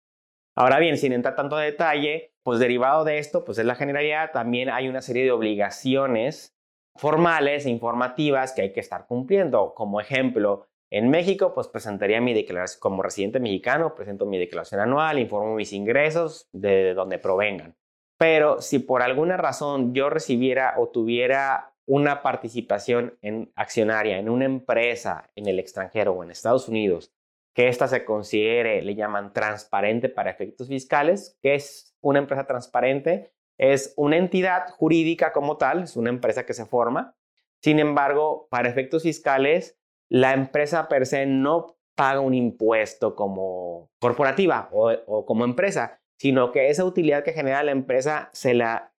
Ahora 0.54 0.78
bien, 0.78 0.96
sin 0.96 1.12
entrar 1.12 1.36
tanto 1.36 1.56
detalle, 1.56 2.34
pues 2.42 2.58
derivado 2.58 3.04
de 3.04 3.18
esto, 3.18 3.44
pues 3.44 3.58
es 3.58 3.66
la 3.66 3.74
generalidad, 3.74 4.32
también 4.32 4.70
hay 4.70 4.88
una 4.88 5.02
serie 5.02 5.24
de 5.24 5.32
obligaciones 5.32 6.55
formales 6.98 7.66
e 7.66 7.70
informativas 7.70 8.52
que 8.52 8.62
hay 8.62 8.72
que 8.72 8.80
estar 8.80 9.06
cumpliendo. 9.06 9.74
Como 9.74 10.00
ejemplo, 10.00 10.66
en 10.90 11.10
México, 11.10 11.52
pues 11.54 11.68
presentaría 11.68 12.20
mi 12.20 12.32
declaración 12.32 12.80
como 12.80 13.02
residente 13.02 13.40
mexicano, 13.40 13.94
presento 13.94 14.26
mi 14.26 14.38
declaración 14.38 14.80
anual, 14.80 15.18
informo 15.18 15.54
mis 15.54 15.72
ingresos 15.72 16.48
de 16.52 16.94
donde 16.94 17.18
provengan. 17.18 17.76
Pero 18.18 18.60
si 18.62 18.78
por 18.78 19.02
alguna 19.02 19.36
razón 19.36 19.94
yo 19.94 20.08
recibiera 20.10 20.74
o 20.78 20.88
tuviera 20.88 21.74
una 21.86 22.22
participación 22.22 23.16
en 23.22 23.52
accionaria 23.54 24.18
en 24.18 24.28
una 24.28 24.44
empresa 24.44 25.30
en 25.36 25.46
el 25.46 25.58
extranjero 25.58 26.12
o 26.12 26.24
en 26.24 26.30
Estados 26.30 26.68
Unidos, 26.68 27.12
que 27.54 27.68
ésta 27.68 27.88
se 27.88 28.04
considere, 28.04 28.82
le 28.82 28.94
llaman 28.94 29.32
transparente 29.32 30.08
para 30.08 30.30
efectos 30.30 30.68
fiscales, 30.68 31.38
que 31.40 31.54
es 31.54 31.96
una 32.00 32.18
empresa 32.18 32.46
transparente, 32.46 33.32
es 33.58 33.94
una 33.96 34.16
entidad 34.16 34.68
jurídica 34.70 35.32
como 35.32 35.56
tal, 35.56 35.84
es 35.84 35.96
una 35.96 36.10
empresa 36.10 36.46
que 36.46 36.54
se 36.54 36.66
forma. 36.66 37.16
Sin 37.62 37.78
embargo, 37.78 38.48
para 38.50 38.68
efectos 38.68 39.02
fiscales, 39.02 39.78
la 40.08 40.34
empresa 40.34 40.88
per 40.88 41.06
se 41.06 41.26
no 41.26 41.78
paga 41.94 42.20
un 42.20 42.34
impuesto 42.34 43.14
como 43.14 43.90
corporativa 44.00 44.68
o, 44.72 44.92
o 45.06 45.24
como 45.24 45.44
empresa, 45.44 46.00
sino 46.18 46.52
que 46.52 46.68
esa 46.68 46.84
utilidad 46.84 47.24
que 47.24 47.32
genera 47.32 47.62
la 47.62 47.72
empresa 47.72 48.30
se 48.32 48.54
la 48.54 48.92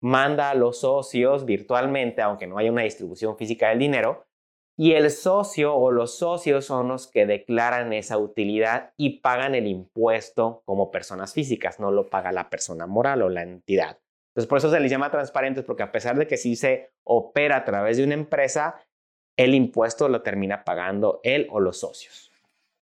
manda 0.00 0.50
a 0.50 0.54
los 0.54 0.80
socios 0.80 1.44
virtualmente, 1.44 2.22
aunque 2.22 2.46
no 2.46 2.58
haya 2.58 2.70
una 2.70 2.82
distribución 2.82 3.36
física 3.36 3.70
del 3.70 3.78
dinero, 3.78 4.26
y 4.76 4.92
el 4.92 5.10
socio 5.10 5.74
o 5.74 5.92
los 5.92 6.18
socios 6.18 6.64
son 6.64 6.88
los 6.88 7.06
que 7.06 7.26
declaran 7.26 7.92
esa 7.92 8.18
utilidad 8.18 8.92
y 8.96 9.20
pagan 9.20 9.54
el 9.54 9.68
impuesto 9.68 10.62
como 10.64 10.90
personas 10.90 11.32
físicas, 11.32 11.78
no 11.78 11.92
lo 11.92 12.10
paga 12.10 12.32
la 12.32 12.50
persona 12.50 12.86
moral 12.86 13.22
o 13.22 13.28
la 13.28 13.42
entidad. 13.42 13.98
Entonces, 14.34 14.48
por 14.48 14.58
eso 14.58 14.68
se 14.68 14.80
les 14.80 14.90
llama 14.90 15.12
transparentes, 15.12 15.64
porque 15.64 15.84
a 15.84 15.92
pesar 15.92 16.18
de 16.18 16.26
que 16.26 16.36
sí 16.36 16.56
se 16.56 16.90
opera 17.04 17.58
a 17.58 17.64
través 17.64 17.98
de 17.98 18.04
una 18.04 18.14
empresa, 18.14 18.84
el 19.36 19.54
impuesto 19.54 20.08
lo 20.08 20.22
termina 20.22 20.64
pagando 20.64 21.20
él 21.22 21.46
o 21.50 21.60
los 21.60 21.78
socios. 21.78 22.32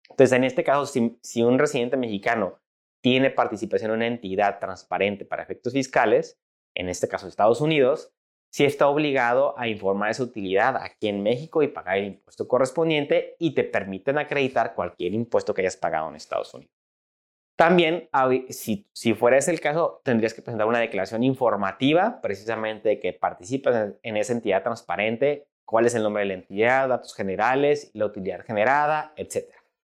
Entonces, 0.09 0.31
en 0.31 0.45
este 0.45 0.63
caso, 0.63 0.85
si, 0.85 1.43
un 1.43 1.59
residente 1.59 1.97
mexicano 1.97 2.61
tiene 3.01 3.31
participación 3.31 3.91
en 3.91 3.97
una 3.97 4.07
entidad 4.07 4.59
transparente 4.59 5.25
para 5.25 5.43
efectos 5.43 5.73
fiscales, 5.73 6.39
en 6.73 6.87
este 6.87 7.09
caso 7.09 7.27
Estados 7.27 7.59
Unidos, 7.59 8.13
si 8.49 8.63
está 8.63 8.87
obligado 8.87 9.59
a 9.59 9.67
informar 9.67 10.11
esa 10.11 10.23
utilidad 10.23 10.77
aquí 10.77 11.09
en 11.09 11.21
México 11.21 11.61
y 11.61 11.67
pagar 11.67 11.97
el 11.97 12.05
impuesto 12.05 12.47
correspondiente 12.47 13.35
y 13.39 13.53
te 13.53 13.65
permiten 13.65 14.17
acreditar 14.17 14.73
cualquier 14.73 15.13
impuesto 15.13 15.53
que 15.53 15.63
hayas 15.63 15.75
pagado 15.75 16.07
en 16.07 16.15
Estados 16.15 16.53
Unidos. 16.53 16.74
También, 17.55 18.09
si, 18.49 18.85
si 18.91 19.13
fuera 19.13 19.37
ese 19.37 19.51
el 19.51 19.61
caso, 19.61 20.01
tendrías 20.03 20.33
que 20.33 20.41
presentar 20.41 20.67
una 20.67 20.79
declaración 20.79 21.23
informativa, 21.23 22.19
precisamente 22.21 22.89
de 22.89 22.99
que 22.99 23.13
participas 23.13 23.93
en 24.03 24.17
esa 24.17 24.33
entidad 24.33 24.61
transparente, 24.61 25.47
cuál 25.63 25.85
es 25.85 25.95
el 25.95 26.03
nombre 26.03 26.23
de 26.23 26.27
la 26.27 26.33
entidad, 26.33 26.89
datos 26.89 27.15
generales, 27.15 27.91
la 27.93 28.05
utilidad 28.05 28.43
generada, 28.45 29.13
etc. 29.15 29.45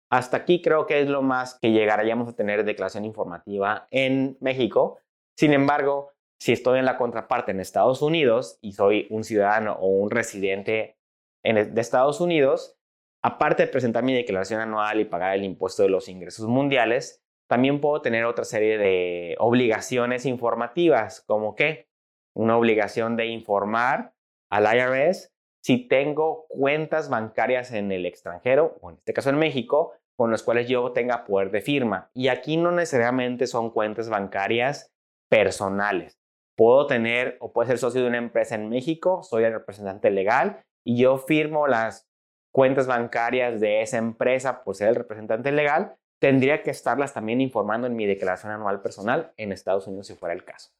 Hasta 0.09 0.37
aquí 0.37 0.61
creo 0.61 0.85
que 0.85 1.01
es 1.01 1.09
lo 1.09 1.21
más 1.21 1.57
que 1.59 1.71
llegaríamos 1.71 2.29
a 2.29 2.35
tener 2.35 2.63
declaración 2.63 3.05
informativa 3.05 3.87
en 3.91 4.37
México. 4.39 4.99
Sin 5.35 5.53
embargo, 5.53 6.11
si 6.39 6.53
estoy 6.53 6.79
en 6.79 6.85
la 6.85 6.97
contraparte 6.97 7.51
en 7.51 7.59
Estados 7.59 8.01
Unidos 8.01 8.59
y 8.61 8.73
soy 8.73 9.07
un 9.09 9.23
ciudadano 9.23 9.73
o 9.73 9.87
un 9.87 10.11
residente 10.11 10.97
de 11.43 11.81
Estados 11.81 12.21
Unidos, 12.21 12.77
aparte 13.23 13.63
de 13.63 13.71
presentar 13.71 14.03
mi 14.03 14.13
declaración 14.13 14.61
anual 14.61 14.99
y 14.99 15.05
pagar 15.05 15.35
el 15.35 15.43
impuesto 15.43 15.83
de 15.83 15.89
los 15.89 16.07
ingresos 16.07 16.47
mundiales, 16.47 17.23
también 17.47 17.81
puedo 17.81 18.01
tener 18.01 18.25
otra 18.25 18.45
serie 18.45 18.77
de 18.77 19.35
obligaciones 19.39 20.25
informativas, 20.25 21.21
como 21.21 21.55
que 21.55 21.87
una 22.35 22.57
obligación 22.57 23.15
de 23.15 23.27
informar 23.27 24.13
al 24.49 24.65
IRS 24.75 25.33
si 25.63 25.87
tengo 25.87 26.45
cuentas 26.47 27.09
bancarias 27.09 27.73
en 27.73 27.91
el 27.91 28.05
extranjero, 28.05 28.77
o 28.81 28.91
en 28.91 28.97
este 28.97 29.13
caso 29.13 29.29
en 29.29 29.37
México, 29.37 29.93
con 30.15 30.31
las 30.31 30.41
cuales 30.43 30.67
yo 30.69 30.93
tenga 30.93 31.25
poder 31.25 31.51
de 31.51 31.61
firma. 31.61 32.09
Y 32.13 32.29
aquí 32.29 32.57
no 32.57 32.71
necesariamente 32.71 33.47
son 33.47 33.71
cuentas 33.71 34.09
bancarias 34.09 34.93
personales. 35.29 36.17
Puedo 36.55 36.87
tener 36.87 37.37
o 37.39 37.51
puedo 37.51 37.67
ser 37.67 37.77
socio 37.77 38.01
de 38.01 38.07
una 38.07 38.17
empresa 38.17 38.55
en 38.55 38.69
México, 38.69 39.23
soy 39.23 39.43
el 39.43 39.53
representante 39.53 40.09
legal 40.09 40.63
y 40.85 40.97
yo 40.97 41.17
firmo 41.17 41.67
las 41.67 42.07
cuentas 42.51 42.87
bancarias 42.87 43.59
de 43.59 43.81
esa 43.81 43.97
empresa 43.97 44.63
por 44.63 44.75
ser 44.75 44.87
el 44.89 44.95
representante 44.95 45.51
legal, 45.51 45.97
tendría 46.19 46.63
que 46.63 46.71
estarlas 46.71 47.13
también 47.13 47.41
informando 47.41 47.87
en 47.87 47.95
mi 47.95 48.05
declaración 48.05 48.51
anual 48.51 48.81
personal 48.81 49.33
en 49.37 49.51
Estados 49.51 49.87
Unidos 49.87 50.07
si 50.07 50.15
fuera 50.15 50.33
el 50.33 50.43
caso. 50.43 50.71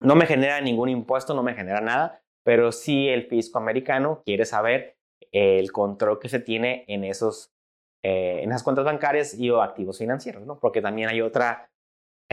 No 0.00 0.14
me 0.14 0.26
genera 0.26 0.60
ningún 0.60 0.88
impuesto, 0.88 1.34
no 1.34 1.42
me 1.42 1.54
genera 1.54 1.80
nada, 1.80 2.22
pero 2.42 2.72
sí 2.72 3.08
el 3.08 3.28
fisco 3.28 3.58
americano 3.58 4.22
quiere 4.24 4.44
saber 4.44 4.96
el 5.30 5.70
control 5.72 6.18
que 6.18 6.28
se 6.28 6.40
tiene 6.40 6.84
en, 6.88 7.04
esos, 7.04 7.52
eh, 8.02 8.40
en 8.42 8.50
esas 8.50 8.62
cuentas 8.62 8.84
bancarias 8.84 9.34
y 9.34 9.50
o 9.50 9.62
activos 9.62 9.98
financieros, 9.98 10.44
¿no? 10.44 10.58
porque 10.58 10.82
también 10.82 11.08
hay 11.08 11.20
otra 11.20 11.72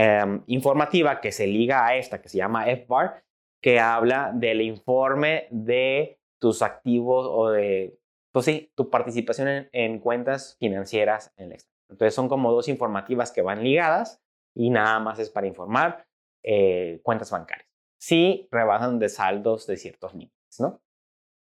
Em, 0.02 0.44
informativa 0.48 1.20
que 1.20 1.34
se 1.34 1.46
liga 1.46 1.86
a 1.86 1.98
esta, 1.98 2.22
que 2.22 2.30
se 2.30 2.38
llama 2.38 2.68
FBAR, 2.68 3.22
que 3.62 3.82
habla 3.82 4.32
del 4.34 4.62
informe 4.62 5.48
de 5.52 6.22
tus 6.40 6.62
activos 6.62 7.28
o 7.30 7.50
de, 7.50 8.00
pues 8.32 8.46
sí, 8.46 8.72
tu 8.76 8.90
participación 8.90 9.68
en, 9.74 10.00
cuentas 10.00 10.56
financieras 10.58 11.34
en 11.36 11.48
el 11.48 11.52
extranjero. 11.52 11.69
Entonces 11.90 12.14
son 12.14 12.30
como 12.30 12.52
dos 12.52 12.68
informativas 12.68 13.32
que 13.32 13.42
van 13.42 13.64
ligadas 13.64 14.22
y 14.56 14.70
nada 14.70 15.00
más 15.00 15.20
es 15.20 15.30
para 15.30 15.48
informar 15.48 16.06
eh, 16.44 17.00
cuentas 17.04 17.32
bancarias. 17.32 17.68
Si 18.00 18.48
rebasan 18.52 19.00
de 19.00 19.10
saldos 19.10 19.68
de 19.68 19.78
ciertos 19.78 20.14
límites, 20.14 20.60
¿no? 20.60 20.82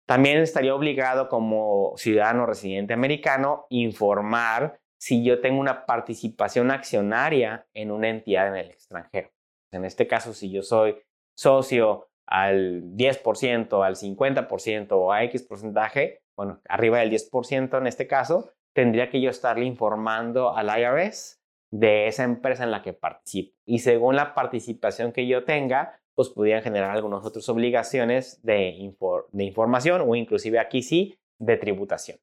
También 0.05 0.37
estaría 0.37 0.75
obligado 0.75 1.29
como 1.29 1.93
ciudadano 1.97 2.45
residente 2.45 2.93
americano 2.93 3.65
informar 3.69 4.79
si 4.97 5.23
yo 5.23 5.41
tengo 5.41 5.59
una 5.59 5.85
participación 5.85 6.71
accionaria 6.71 7.67
en 7.73 7.91
una 7.91 8.09
entidad 8.09 8.47
en 8.47 8.55
el 8.55 8.71
extranjero. 8.71 9.31
En 9.71 9.83
este 9.83 10.07
caso, 10.07 10.33
si 10.33 10.51
yo 10.51 10.61
soy 10.61 10.95
socio 11.35 12.07
al 12.27 12.83
10%, 12.95 13.85
al 13.85 13.95
50% 13.95 14.87
o 14.91 15.11
a 15.11 15.23
X 15.23 15.43
porcentaje, 15.43 16.21
bueno, 16.37 16.61
arriba 16.69 16.99
del 16.99 17.11
10% 17.11 17.77
en 17.77 17.87
este 17.87 18.07
caso, 18.07 18.51
tendría 18.75 19.09
que 19.09 19.21
yo 19.21 19.29
estarle 19.29 19.65
informando 19.65 20.55
al 20.55 20.67
IRS 20.77 21.41
de 21.71 22.07
esa 22.07 22.23
empresa 22.23 22.63
en 22.63 22.71
la 22.71 22.83
que 22.83 22.93
participo. 22.93 23.57
Y 23.65 23.79
según 23.79 24.15
la 24.15 24.35
participación 24.35 25.13
que 25.13 25.27
yo 25.27 25.45
tenga, 25.45 25.99
pues 26.13 26.29
pudieran 26.29 26.61
generar 26.61 26.91
algunas 26.91 27.25
otras 27.25 27.47
obligaciones 27.49 28.41
de, 28.43 28.93
de 29.31 29.43
información 29.43 30.03
o 30.05 30.15
inclusive 30.15 30.59
aquí 30.59 30.81
sí, 30.81 31.17
de 31.39 31.57
tributación. 31.57 32.19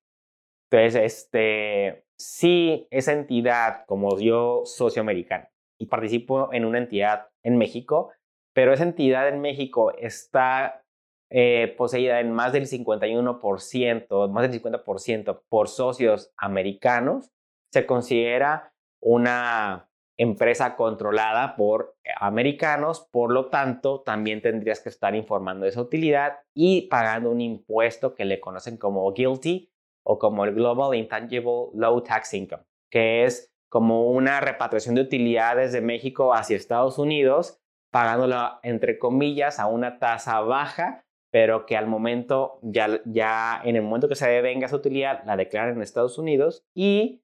Entonces, 0.70 1.02
este, 1.02 2.04
si 2.18 2.86
esa 2.90 3.12
entidad, 3.12 3.84
como 3.86 4.18
yo 4.18 4.62
socio 4.64 5.02
americano, 5.02 5.48
y 5.78 5.86
participo 5.86 6.52
en 6.52 6.64
una 6.64 6.78
entidad 6.78 7.28
en 7.42 7.58
México, 7.58 8.12
pero 8.54 8.72
esa 8.72 8.84
entidad 8.84 9.28
en 9.28 9.40
México 9.40 9.92
está 9.98 10.84
eh, 11.34 11.74
poseída 11.78 12.20
en 12.20 12.30
más 12.30 12.52
del 12.52 12.66
51%, 12.66 14.28
más 14.28 14.50
del 14.50 14.62
50% 14.62 15.42
por 15.48 15.68
socios 15.68 16.30
americanos, 16.36 17.30
se 17.72 17.86
considera 17.86 18.74
una 19.00 19.88
empresa 20.18 20.76
controlada 20.76 21.56
por 21.56 21.96
americanos, 22.20 23.08
por 23.10 23.32
lo 23.32 23.48
tanto, 23.48 24.02
también 24.02 24.42
tendrías 24.42 24.80
que 24.80 24.90
estar 24.90 25.14
informando 25.14 25.64
de 25.64 25.70
esa 25.70 25.80
utilidad 25.80 26.40
y 26.52 26.88
pagando 26.88 27.30
un 27.30 27.40
impuesto 27.40 28.14
que 28.14 28.26
le 28.26 28.38
conocen 28.38 28.76
como 28.76 29.10
guilty 29.14 29.72
o 30.04 30.18
como 30.18 30.44
el 30.44 30.54
Global 30.54 30.94
Intangible 30.94 31.68
Low 31.72 32.02
Tax 32.02 32.34
Income, 32.34 32.64
que 32.90 33.24
es 33.24 33.50
como 33.70 34.10
una 34.10 34.38
repatriación 34.42 34.96
de 34.96 35.00
utilidades 35.00 35.72
de 35.72 35.80
México 35.80 36.34
hacia 36.34 36.58
Estados 36.58 36.98
Unidos, 36.98 37.58
pagándolo 37.90 38.60
entre 38.62 38.98
comillas 38.98 39.58
a 39.58 39.66
una 39.66 39.98
tasa 39.98 40.40
baja, 40.40 41.06
pero 41.32 41.64
que 41.64 41.78
al 41.78 41.86
momento, 41.86 42.58
ya, 42.60 43.00
ya 43.06 43.60
en 43.64 43.76
el 43.76 43.82
momento 43.82 44.08
que 44.08 44.14
se 44.14 44.28
devenga 44.28 44.66
esa 44.66 44.76
utilidad, 44.76 45.24
la 45.24 45.36
declaran 45.36 45.74
en 45.74 45.82
Estados 45.82 46.18
Unidos 46.18 46.64
y 46.74 47.22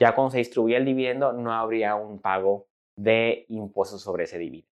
ya 0.00 0.14
cuando 0.14 0.32
se 0.32 0.38
distribuye 0.38 0.76
el 0.76 0.84
dividendo 0.84 1.32
no 1.32 1.52
habría 1.52 1.94
un 1.94 2.20
pago 2.20 2.66
de 2.98 3.46
impuestos 3.48 4.02
sobre 4.02 4.24
ese 4.24 4.38
dividendo. 4.38 4.74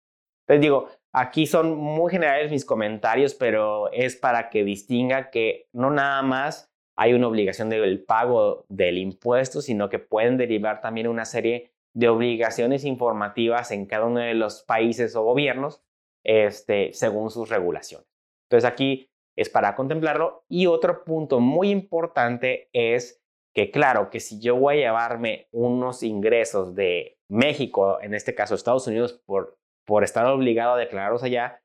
Entonces 0.47 0.61
digo, 0.61 0.89
aquí 1.13 1.47
son 1.47 1.77
muy 1.77 2.11
generales 2.11 2.51
mis 2.51 2.65
comentarios, 2.65 3.35
pero 3.35 3.93
es 3.93 4.17
para 4.17 4.51
que 4.51 4.65
distinga 4.65 5.31
que 5.31 5.69
no 5.73 5.91
nada 5.91 6.21
más 6.23 6.73
hay 6.97 7.15
una 7.15 7.29
obligación 7.29 7.71
del 7.71 8.05
pago 8.05 8.67
del 8.69 8.99
impuesto, 8.99 9.63
sino 9.63 9.89
que 9.89 10.01
pueden 10.01 10.37
derivar 10.37 10.81
también 10.81 11.07
una 11.07 11.25
serie 11.25 11.73
de 11.95 12.09
obligaciones 12.09 12.85
informativas 12.85 13.71
en 13.71 13.87
cada 13.87 14.07
uno 14.07 14.19
de 14.19 14.35
los 14.35 14.65
países 14.65 15.15
o 15.15 15.23
gobiernos 15.23 15.81
este, 16.25 16.93
según 16.93 17.31
sus 17.31 17.49
regulaciones. 17.49 18.14
Entonces 18.49 18.71
aquí 18.71 19.11
es 19.37 19.49
para 19.51 19.75
contemplarlo. 19.75 20.45
Y 20.49 20.67
otro 20.67 21.05
punto 21.05 21.41
muy 21.41 21.71
importante 21.71 22.69
es 22.73 23.23
que 23.55 23.71
claro, 23.71 24.11
que 24.11 24.21
si 24.21 24.41
yo 24.41 24.57
voy 24.57 24.79
a 24.79 24.87
llevarme 24.89 25.49
unos 25.53 26.03
ingresos 26.03 26.75
de 26.75 27.19
México, 27.29 28.01
en 28.03 28.15
este 28.15 28.35
caso 28.35 28.55
Estados 28.55 28.87
Unidos, 28.87 29.23
por, 29.25 29.57
por 29.87 30.03
estar 30.03 30.27
obligado 30.27 30.75
a 30.75 30.79
declararlos 30.79 31.23
allá, 31.23 31.63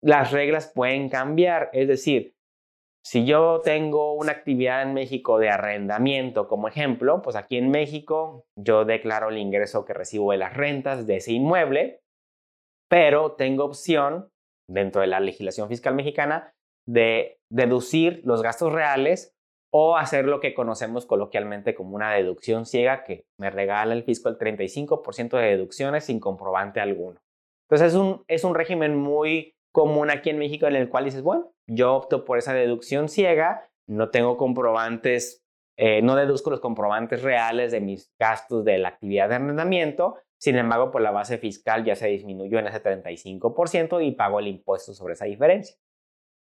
las 0.00 0.30
reglas 0.30 0.70
pueden 0.72 1.08
cambiar. 1.08 1.70
Es 1.72 1.88
decir, 1.88 2.36
si 3.04 3.24
yo 3.24 3.60
tengo 3.64 4.12
una 4.14 4.32
actividad 4.32 4.82
en 4.82 4.94
México 4.94 5.38
de 5.38 5.50
arrendamiento, 5.50 6.46
como 6.46 6.68
ejemplo, 6.68 7.22
pues 7.22 7.36
aquí 7.36 7.56
en 7.56 7.70
México 7.70 8.46
yo 8.54 8.84
declaro 8.84 9.30
el 9.30 9.38
ingreso 9.38 9.84
que 9.84 9.94
recibo 9.94 10.32
de 10.32 10.38
las 10.38 10.54
rentas 10.54 11.06
de 11.06 11.16
ese 11.16 11.32
inmueble, 11.32 12.02
pero 12.88 13.32
tengo 13.32 13.64
opción 13.64 14.30
dentro 14.68 15.00
de 15.00 15.06
la 15.06 15.20
legislación 15.20 15.68
fiscal 15.68 15.94
mexicana 15.94 16.52
de 16.86 17.38
deducir 17.50 18.22
los 18.24 18.42
gastos 18.42 18.72
reales 18.72 19.34
o 19.70 19.96
hacer 19.96 20.24
lo 20.24 20.40
que 20.40 20.54
conocemos 20.54 21.04
coloquialmente 21.04 21.74
como 21.74 21.94
una 21.94 22.12
deducción 22.12 22.64
ciega 22.64 23.04
que 23.04 23.26
me 23.38 23.50
regala 23.50 23.94
el 23.94 24.04
fisco 24.04 24.28
el 24.28 24.38
35% 24.38 25.36
de 25.36 25.46
deducciones 25.46 26.04
sin 26.04 26.20
comprobante 26.20 26.80
alguno. 26.80 27.20
Entonces 27.68 27.88
es 27.88 27.94
un, 27.94 28.24
es 28.28 28.44
un 28.44 28.54
régimen 28.54 28.96
muy 28.96 29.54
común 29.74 30.10
aquí 30.10 30.30
en 30.30 30.38
México 30.38 30.66
en 30.66 30.76
el 30.76 30.88
cual 30.88 31.04
dices, 31.04 31.22
bueno, 31.22 31.52
yo 31.68 31.94
opto 31.94 32.24
por 32.24 32.38
esa 32.38 32.54
deducción 32.54 33.08
ciega, 33.08 33.68
no 33.86 34.10
tengo 34.10 34.38
comprobantes, 34.38 35.42
eh, 35.76 36.00
no 36.02 36.16
deduzco 36.16 36.50
los 36.50 36.60
comprobantes 36.60 37.22
reales 37.22 37.70
de 37.70 37.80
mis 37.80 38.10
gastos 38.18 38.64
de 38.64 38.78
la 38.78 38.88
actividad 38.88 39.28
de 39.28 39.34
arrendamiento, 39.34 40.16
sin 40.38 40.56
embargo, 40.56 40.90
pues 40.90 41.02
la 41.02 41.10
base 41.10 41.38
fiscal 41.38 41.84
ya 41.84 41.96
se 41.96 42.06
disminuyó 42.08 42.58
en 42.60 42.68
ese 42.68 42.82
35% 42.82 44.04
y 44.06 44.12
pago 44.12 44.38
el 44.38 44.46
impuesto 44.46 44.94
sobre 44.94 45.14
esa 45.14 45.24
diferencia. 45.24 45.76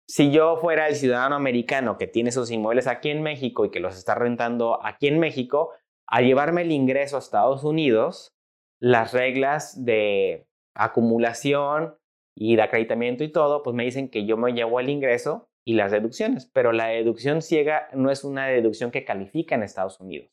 Si 0.07 0.33
yo 0.33 0.57
fuera 0.57 0.89
el 0.89 0.97
ciudadano 0.97 1.37
americano 1.37 1.97
que 1.97 2.07
tiene 2.07 2.33
sus 2.33 2.51
inmuebles 2.51 2.87
aquí 2.87 3.11
en 3.11 3.23
México 3.23 3.65
y 3.65 3.71
que 3.71 3.81
los 3.81 3.97
está 3.97 4.15
rentando 4.15 4.85
aquí 4.85 5.07
en 5.07 5.21
México, 5.21 5.73
al 6.07 6.25
llevarme 6.25 6.63
el 6.63 6.73
ingreso 6.73 7.17
a 7.17 7.21
Estados 7.21 7.63
Unidos, 7.63 8.35
las 8.81 9.13
reglas 9.13 9.85
de 9.85 10.47
acumulación 10.75 11.97
y 12.35 12.57
de 12.57 12.63
acreditamiento 12.63 13.23
y 13.23 13.31
todo, 13.31 13.63
pues 13.63 13.77
me 13.77 13.85
dicen 13.85 14.09
que 14.09 14.25
yo 14.25 14.37
me 14.37 14.53
llevo 14.53 14.81
el 14.81 14.89
ingreso 14.89 15.51
y 15.65 15.75
las 15.75 15.93
deducciones, 15.93 16.47
pero 16.47 16.73
la 16.73 16.87
deducción 16.87 17.43
ciega 17.43 17.89
no 17.93 18.11
es 18.11 18.25
una 18.25 18.47
deducción 18.47 18.91
que 18.91 19.05
califica 19.05 19.55
en 19.55 19.63
Estados 19.63 20.01
Unidos. 20.01 20.31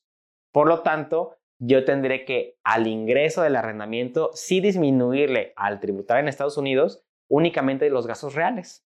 Por 0.53 0.67
lo 0.69 0.81
tanto, 0.81 1.35
yo 1.59 1.85
tendré 1.85 2.25
que 2.25 2.57
al 2.63 2.88
ingreso 2.88 3.41
del 3.41 3.55
arrendamiento 3.55 4.31
sí 4.33 4.59
disminuirle 4.59 5.53
al 5.55 5.79
tributar 5.79 6.19
en 6.19 6.27
Estados 6.27 6.57
Unidos 6.57 7.05
únicamente 7.27 7.89
los 7.89 8.07
gastos 8.07 8.35
reales, 8.35 8.85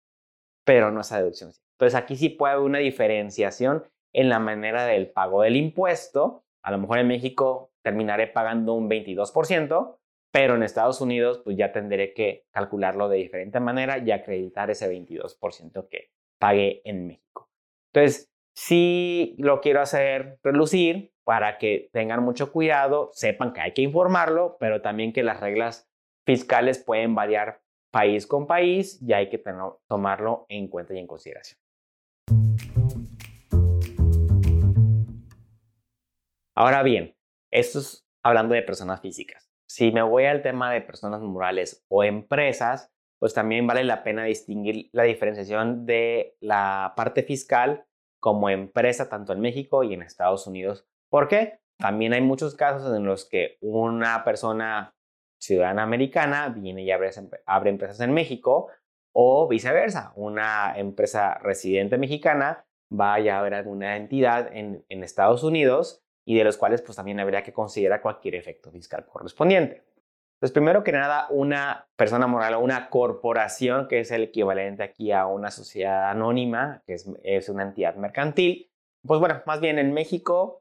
pero 0.66 0.92
no 0.92 1.02
esa 1.02 1.18
deducción. 1.18 1.52
Entonces 1.74 1.96
aquí 1.96 2.16
sí 2.16 2.30
puede 2.30 2.54
haber 2.54 2.66
una 2.66 2.80
diferenciación 2.80 3.84
en 4.14 4.30
la 4.30 4.40
manera 4.40 4.86
del 4.86 5.10
pago 5.12 5.42
del 5.42 5.56
impuesto. 5.56 6.44
A 6.64 6.72
lo 6.72 6.78
mejor 6.78 7.00
en 7.00 7.08
México 7.08 7.72
terminaré 7.82 8.28
pagando 8.28 8.74
un 8.74 8.90
22%, 8.90 9.98
pero 10.32 10.56
en 10.56 10.64
Estados 10.64 11.02
Unidos 11.02 11.42
pues 11.44 11.58
ya 11.58 11.72
tendré 11.72 12.14
que 12.14 12.46
calcularlo 12.52 13.10
de 13.10 13.18
diferente 13.18 13.60
manera 13.60 13.98
y 13.98 14.12
acreditar 14.12 14.70
ese 14.70 14.92
22% 14.92 15.88
que 15.90 16.12
pagué 16.38 16.82
en 16.86 17.08
México. 17.08 17.50
Entonces, 17.94 18.32
sí 18.54 19.36
lo 19.40 19.62
quiero 19.62 19.82
hacer 19.82 20.40
relucir 20.44 21.14
para 21.30 21.60
que 21.60 21.92
tengan 21.94 22.24
mucho 22.24 22.52
cuidado, 22.52 23.12
sepan 23.14 23.54
que 23.54 23.62
hay 23.62 23.72
que 23.72 23.84
informarlo, 23.84 24.58
pero 24.60 24.82
también 24.82 25.14
que 25.14 25.22
las 25.22 25.40
reglas 25.40 25.88
fiscales 26.26 26.84
pueden 26.84 27.14
variar 27.14 27.62
país 27.92 28.26
con 28.26 28.48
país 28.48 29.00
y 29.00 29.14
hay 29.14 29.30
que 29.30 29.40
tomarlo 29.88 30.48
en 30.50 30.68
cuenta 30.70 30.96
y 30.96 30.98
en 30.98 31.06
consideración. 31.06 31.60
Ahora 36.56 36.82
bien, 36.82 37.16
esto 37.54 37.78
es 37.78 38.10
hablando 38.24 38.56
de 38.56 38.64
personas 38.64 39.00
físicas. 39.00 39.52
Si 39.68 39.92
me 39.92 40.02
voy 40.02 40.26
al 40.26 40.42
tema 40.42 40.74
de 40.74 40.82
personas 40.82 41.22
morales 41.22 41.86
o 41.90 42.04
empresas, 42.04 42.92
pues 43.20 43.36
también 43.36 43.68
vale 43.68 43.84
la 43.84 44.02
pena 44.02 44.24
distinguir 44.24 44.90
la 44.94 45.04
diferenciación 45.04 45.86
de 45.86 46.36
la 46.40 46.94
parte 46.96 47.22
fiscal 47.22 47.86
como 48.20 48.50
empresa 48.50 49.10
tanto 49.10 49.32
en 49.34 49.42
México 49.42 49.84
y 49.84 49.94
en 49.94 50.02
Estados 50.02 50.48
Unidos. 50.48 50.88
¿Por 51.10 51.28
qué? 51.28 51.60
También 51.78 52.14
hay 52.14 52.22
muchos 52.22 52.56
casos 52.56 52.96
en 52.96 53.06
los 53.06 53.26
que 53.26 53.58
una 53.62 54.24
persona 54.24 54.96
ciudadana 55.40 55.84
americana 55.84 56.50
viene 56.50 56.84
y 56.84 56.92
abre, 56.92 57.12
empresas 57.70 58.00
en 58.02 58.14
México 58.14 58.68
o 59.14 59.48
viceversa, 59.48 60.12
una 60.16 60.78
empresa 60.78 61.36
residente 61.36 61.98
mexicana 61.98 62.66
va 62.92 63.16
a 63.16 63.40
abrir 63.40 63.54
alguna 63.54 63.96
entidad 63.96 64.50
en 64.54 64.84
Estados 64.90 65.44
Unidos 65.44 66.04
y 66.26 66.38
de 66.38 66.44
los 66.44 66.58
cuales 66.58 66.82
pues 66.82 66.96
también 66.96 67.20
habría 67.20 67.44
que 67.44 67.54
considerar 67.54 68.02
cualquier 68.02 68.36
efecto 68.36 68.72
fiscal 68.72 69.06
correspondiente. 69.08 69.84
Entonces, 70.40 70.54
primero 70.54 70.86
que 70.86 70.94
nada, 70.94 71.28
una 71.32 71.90
persona 71.98 72.26
moral 72.26 72.54
o 72.54 72.60
una 72.62 72.90
corporación, 72.90 73.90
que 73.90 74.00
es 74.00 74.12
el 74.12 74.24
equivalente 74.24 74.84
aquí 74.84 75.12
a 75.12 75.26
una 75.26 75.52
sociedad 75.52 76.10
anónima, 76.10 76.82
que 76.88 76.94
es, 76.94 77.50
una 77.50 77.64
entidad 77.64 77.96
mercantil, 77.96 78.72
pues 79.06 79.20
bueno, 79.20 79.42
más 79.46 79.60
bien 79.60 79.80
en 79.80 79.92
México, 79.92 80.59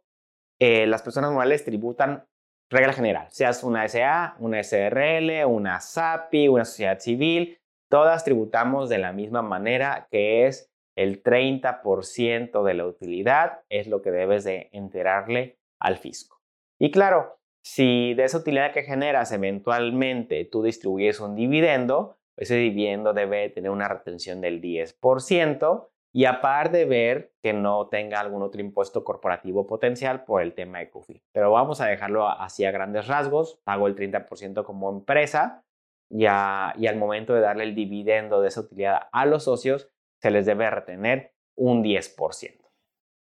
eh, 0.61 0.87
las 0.87 1.03
personas 1.03 1.33
morales 1.33 1.65
tributan 1.65 2.27
regla 2.71 2.93
general, 2.93 3.27
seas 3.31 3.63
una 3.65 3.89
SA, 3.89 4.37
una 4.41 4.63
SRL, 4.63 5.47
una 5.47 5.81
SAPI, 5.81 6.49
una 6.49 6.65
sociedad 6.65 6.99
civil, 6.99 7.59
todas 7.89 8.25
tributamos 8.25 8.89
de 8.89 8.99
la 8.99 9.13
misma 9.13 9.43
manera, 9.43 10.09
que 10.11 10.47
es 10.47 10.71
el 10.97 11.23
30% 11.23 12.63
de 12.65 12.75
la 12.75 12.87
utilidad, 12.87 13.61
es 13.69 13.87
lo 13.87 14.03
que 14.03 14.11
debes 14.11 14.45
de 14.45 14.69
enterarle 14.73 15.59
al 15.79 15.97
fisco. 15.97 16.41
Y 16.79 16.91
claro, 16.91 17.39
si 17.63 18.15
de 18.15 18.25
esa 18.25 18.39
utilidad 18.39 18.73
que 18.73 18.83
generas 18.83 19.33
eventualmente 19.33 20.45
tú 20.45 20.63
distribuyes 20.63 21.21
un 21.21 21.37
dividendo, 21.37 22.19
ese 22.37 22.57
dividendo 22.57 23.15
debe 23.15 23.49
tener 23.49 23.71
una 23.71 23.89
retención 23.89 24.41
del 24.41 24.61
10% 24.61 25.89
y 26.13 26.25
aparte 26.25 26.79
de 26.79 26.85
ver 26.85 27.33
que 27.43 27.53
no 27.53 27.89
tenga 27.89 28.21
algún 28.21 28.43
otro 28.43 28.61
impuesto 28.61 29.05
corporativo 29.05 29.67
potencial 29.67 30.25
por 30.25 30.43
el 30.43 30.55
tema 30.55 30.79
de 30.79 30.91
CUFI. 30.91 31.23
Pero 31.33 31.53
vamos 31.53 31.81
a 31.81 31.87
dejarlo 31.87 32.29
así 32.29 32.65
a 32.65 32.71
grandes 32.71 33.07
rasgos, 33.07 33.61
pago 33.65 33.87
el 33.87 33.95
30% 33.95 34.65
como 34.65 34.91
empresa 34.91 35.65
y, 36.11 36.23
y 36.23 36.27
al 36.27 36.97
momento 36.97 37.35
de 37.35 37.41
darle 37.41 37.65
el 37.65 37.75
dividendo 37.75 38.41
de 38.41 38.49
esa 38.49 38.61
utilidad 38.61 39.09
a 39.13 39.27
los 39.27 39.45
socios, 39.45 39.91
se 40.21 40.31
les 40.31 40.47
debe 40.47 40.69
retener 40.71 41.35
un 41.57 41.85
10%. 41.85 42.59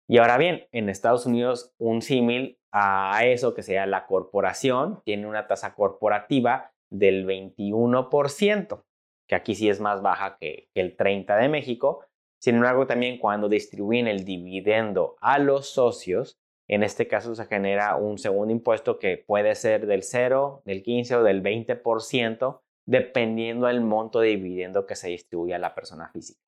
Y 0.07 0.17
ahora 0.17 0.37
bien, 0.37 0.67
en 0.71 0.89
Estados 0.89 1.25
Unidos 1.25 1.73
un 1.77 2.01
símil 2.01 2.59
a 2.71 3.23
eso 3.25 3.53
que 3.53 3.63
sea 3.63 3.85
la 3.85 4.05
corporación 4.07 5.01
tiene 5.05 5.27
una 5.27 5.47
tasa 5.47 5.75
corporativa 5.75 6.73
del 6.89 7.25
21%, 7.25 8.83
que 9.27 9.35
aquí 9.35 9.55
sí 9.55 9.69
es 9.69 9.79
más 9.79 10.01
baja 10.01 10.37
que, 10.39 10.69
el 10.73 10.97
30% 10.97 11.39
de 11.39 11.49
México. 11.49 12.05
Sin 12.43 12.55
embargo, 12.55 12.85
también 12.85 13.19
cuando 13.19 13.47
distribuyen 13.47 14.05
el 14.05 14.25
dividendo 14.25 15.15
a 15.21 15.39
los 15.39 15.69
socios, 15.69 16.41
en 16.67 16.83
este 16.83 17.07
caso 17.07 17.33
se 17.35 17.45
genera 17.45 17.95
un 17.95 18.17
segundo 18.17 18.51
impuesto 18.51 18.99
que 18.99 19.17
puede 19.17 19.55
ser 19.55 19.87
del 19.87 20.03
0, 20.03 20.61
del 20.65 20.83
15 20.83 21.15
o 21.15 21.23
del 21.23 21.41
20%, 21.41 22.59
dependiendo 22.85 23.67
del 23.67 23.79
monto 23.79 24.19
de 24.19 24.27
dividendo 24.27 24.85
que 24.85 24.97
se 24.97 25.07
distribuye 25.07 25.55
a 25.55 25.57
la 25.57 25.73
persona 25.73 26.09
física. 26.09 26.41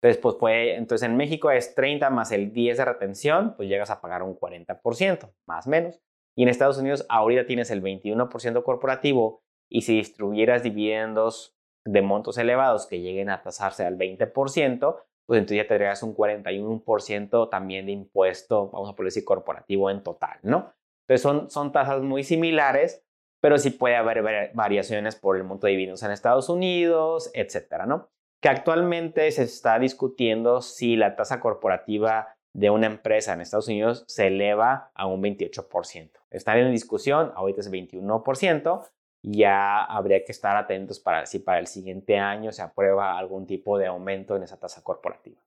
Entonces, 0.00 0.22
pues 0.22 0.36
puede, 0.36 0.76
entonces 0.76 1.06
en 1.06 1.18
México 1.18 1.50
es 1.50 1.74
30 1.74 2.08
más 2.08 2.32
el 2.32 2.54
10 2.54 2.78
de 2.78 2.84
retención, 2.86 3.54
pues 3.54 3.68
llegas 3.68 3.90
a 3.90 4.00
pagar 4.00 4.22
un 4.22 4.34
40%, 4.34 5.34
más 5.46 5.66
o 5.66 5.70
menos. 5.70 6.00
Y 6.34 6.44
en 6.44 6.48
Estados 6.48 6.78
Unidos 6.78 7.04
ahorita 7.10 7.44
tienes 7.44 7.70
el 7.70 7.82
21% 7.82 8.62
corporativo 8.62 9.42
y 9.70 9.82
si 9.82 9.96
distribuyeras 9.96 10.62
dividendos 10.62 11.58
de 11.84 12.00
montos 12.00 12.38
elevados 12.38 12.86
que 12.86 13.02
lleguen 13.02 13.28
a 13.28 13.42
tasarse 13.42 13.84
al 13.84 13.98
20%, 13.98 15.02
pues 15.32 15.40
entonces 15.40 15.64
ya 15.64 15.68
tendrías 15.68 16.02
un 16.02 16.14
41% 16.14 17.48
también 17.48 17.86
de 17.86 17.92
impuesto, 17.92 18.68
vamos 18.70 18.90
a 18.90 18.94
poner 18.94 19.08
decir, 19.08 19.24
corporativo 19.24 19.90
en 19.90 20.02
total, 20.02 20.38
¿no? 20.42 20.74
Entonces 21.06 21.22
son, 21.22 21.50
son 21.50 21.72
tasas 21.72 22.02
muy 22.02 22.22
similares, 22.22 23.02
pero 23.40 23.56
sí 23.58 23.70
puede 23.70 23.96
haber 23.96 24.52
variaciones 24.52 25.16
por 25.16 25.36
el 25.36 25.44
monto 25.44 25.66
de 25.66 25.72
dividendos 25.72 26.02
en 26.02 26.10
Estados 26.10 26.48
Unidos, 26.48 27.30
etcétera, 27.34 27.86
¿no? 27.86 28.10
que 28.42 28.48
actualmente 28.48 29.30
se 29.30 29.44
está 29.44 29.78
discutiendo 29.78 30.60
si 30.62 30.96
la 30.96 31.14
tasa 31.14 31.38
corporativa 31.38 32.36
de 32.52 32.70
una 32.70 32.88
empresa 32.88 33.32
en 33.32 33.40
Estados 33.40 33.68
Unidos 33.68 34.04
se 34.08 34.26
eleva 34.26 34.90
a 34.94 35.06
un 35.06 35.22
28%. 35.22 36.10
Está 36.28 36.58
en 36.58 36.72
discusión, 36.72 37.32
ahorita 37.36 37.60
es 37.60 37.70
21%, 37.70 38.84
ya 39.22 39.84
habría 39.84 40.24
que 40.24 40.32
estar 40.32 40.56
atentos 40.56 40.98
para 40.98 41.26
si 41.26 41.38
para 41.38 41.60
el 41.60 41.68
siguiente 41.68 42.18
año 42.18 42.52
se 42.52 42.62
aprueba 42.62 43.18
algún 43.18 43.46
tipo 43.46 43.78
de 43.78 43.86
aumento 43.86 44.36
en 44.36 44.42
esa 44.42 44.58
tasa 44.58 44.82
corporativa. 44.82 45.40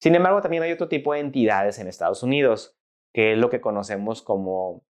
Sin 0.00 0.14
embargo, 0.14 0.40
también 0.40 0.62
hay 0.62 0.72
otro 0.72 0.88
tipo 0.88 1.12
de 1.12 1.20
entidades 1.20 1.78
en 1.78 1.86
Estados 1.86 2.22
Unidos, 2.22 2.74
que 3.12 3.32
es 3.32 3.38
lo 3.38 3.50
que 3.50 3.60
conocemos 3.60 4.22
como 4.22 4.82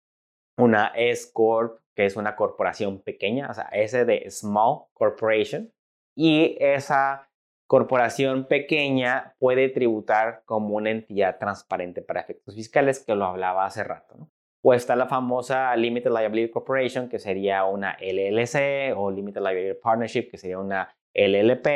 una 0.57 0.93
S 0.95 1.31
Corp, 1.33 1.81
que 1.97 2.07
es 2.07 2.17
una 2.17 2.37
corporación 2.37 3.01
pequeña, 3.01 3.51
o 3.51 3.55
sea, 3.55 3.69
S 3.73 4.05
de 4.05 4.31
Small 4.31 4.85
Corporation, 4.93 5.73
y 6.15 6.57
esa 6.61 7.29
corporación 7.67 8.47
pequeña 8.47 9.35
puede 9.39 9.69
tributar 9.69 10.43
como 10.45 10.77
una 10.77 10.91
entidad 10.91 11.39
transparente 11.39 12.03
para 12.03 12.21
efectos 12.21 12.55
fiscales, 12.55 13.05
que 13.05 13.15
lo 13.15 13.25
hablaba 13.25 13.65
hace 13.65 13.83
rato. 13.83 14.29
O 14.63 14.75
está 14.75 14.95
la 14.95 15.07
famosa 15.07 15.75
Limited 15.77 16.11
Liability 16.11 16.51
Corporation, 16.51 17.09
que 17.09 17.19
sería 17.19 17.65
una 17.65 17.97
LLC, 18.01 18.95
o 18.97 19.11
Limited 19.11 19.41
Liability 19.41 19.81
Partnership, 19.81 20.31
que 20.31 20.37
sería 20.37 20.59
una 20.59 20.95
LLP, 21.15 21.67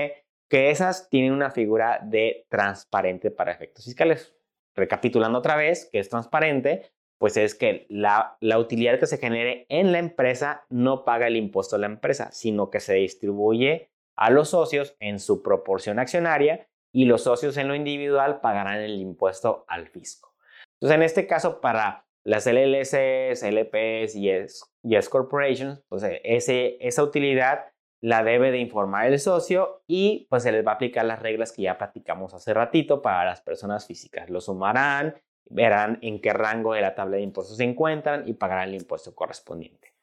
que 0.49 0.70
esas 0.70 1.09
tienen 1.09 1.33
una 1.33 1.51
figura 1.51 2.01
de 2.03 2.47
transparente 2.49 3.31
para 3.31 3.53
efectos 3.53 3.85
fiscales. 3.85 4.35
Recapitulando 4.75 5.38
otra 5.38 5.57
vez, 5.57 5.88
que 5.90 5.99
es 5.99 6.09
transparente, 6.09 6.92
pues 7.18 7.37
es 7.37 7.55
que 7.55 7.87
la, 7.88 8.37
la, 8.40 8.59
utilidad 8.59 8.99
que 8.99 9.07
se 9.07 9.18
genere 9.18 9.66
en 9.68 9.92
la 9.92 9.99
empresa 9.99 10.66
no 10.68 11.05
paga 11.05 11.27
el 11.27 11.37
impuesto 11.37 11.77
a 11.77 11.79
la 11.79 11.87
empresa, 11.87 12.31
sino 12.33 12.70
que 12.70 12.81
se 12.81 12.94
distribuye 12.94 13.90
a 14.16 14.31
los 14.31 14.51
socios 14.51 14.97
en 15.01 15.18
su 15.18 15.42
proporción 15.42 15.99
accionaria 15.99 16.68
y 16.92 17.07
los 17.07 17.23
socios 17.23 17.57
en 17.57 17.68
lo 17.68 17.75
individual 17.75 18.40
pagarán 18.40 18.81
el 18.81 19.01
impuesto 19.01 19.64
al 19.68 19.88
fisco. 19.88 20.35
Entonces, 20.75 20.97
en 20.97 21.03
este 21.03 21.27
caso, 21.27 21.61
para 21.61 22.07
las 22.25 22.47
LLCs, 22.47 23.43
LPs 23.43 24.17
y 24.17 24.31
S, 24.31 24.65
Corporations, 25.11 25.83
pues 25.89 26.05
esa 26.25 27.03
utilidad 27.03 27.67
la 28.01 28.23
debe 28.23 28.51
de 28.51 28.59
informar 28.59 29.07
el 29.07 29.19
socio 29.19 29.83
y 29.87 30.27
pues 30.29 30.43
se 30.43 30.53
les 30.53 30.67
va 30.67 30.73
a 30.73 30.75
aplicar 30.75 31.05
las 31.05 31.21
reglas 31.21 31.53
que 31.53 31.63
ya 31.63 31.79
platicamos 31.79 32.35
hace 32.35 32.53
ratito 32.53 33.01
para 33.01 33.25
las 33.25 33.41
personas 33.41 33.87
físicas. 33.87 34.29
Lo 34.29 34.41
sumarán, 34.41 35.15
verán 35.47 35.99
en 36.03 36.21
qué 36.21 36.33
rango 36.33 36.75
de 36.75 36.81
la 36.83 36.95
tabla 36.95 37.17
de 37.17 37.23
impuestos 37.23 37.57
se 37.57 37.65
encuentran 37.65 38.29
y 38.29 38.35
pagarán 38.35 38.69
el 38.71 38.75
impuesto 38.75 39.15
correspondiente. 39.15 39.95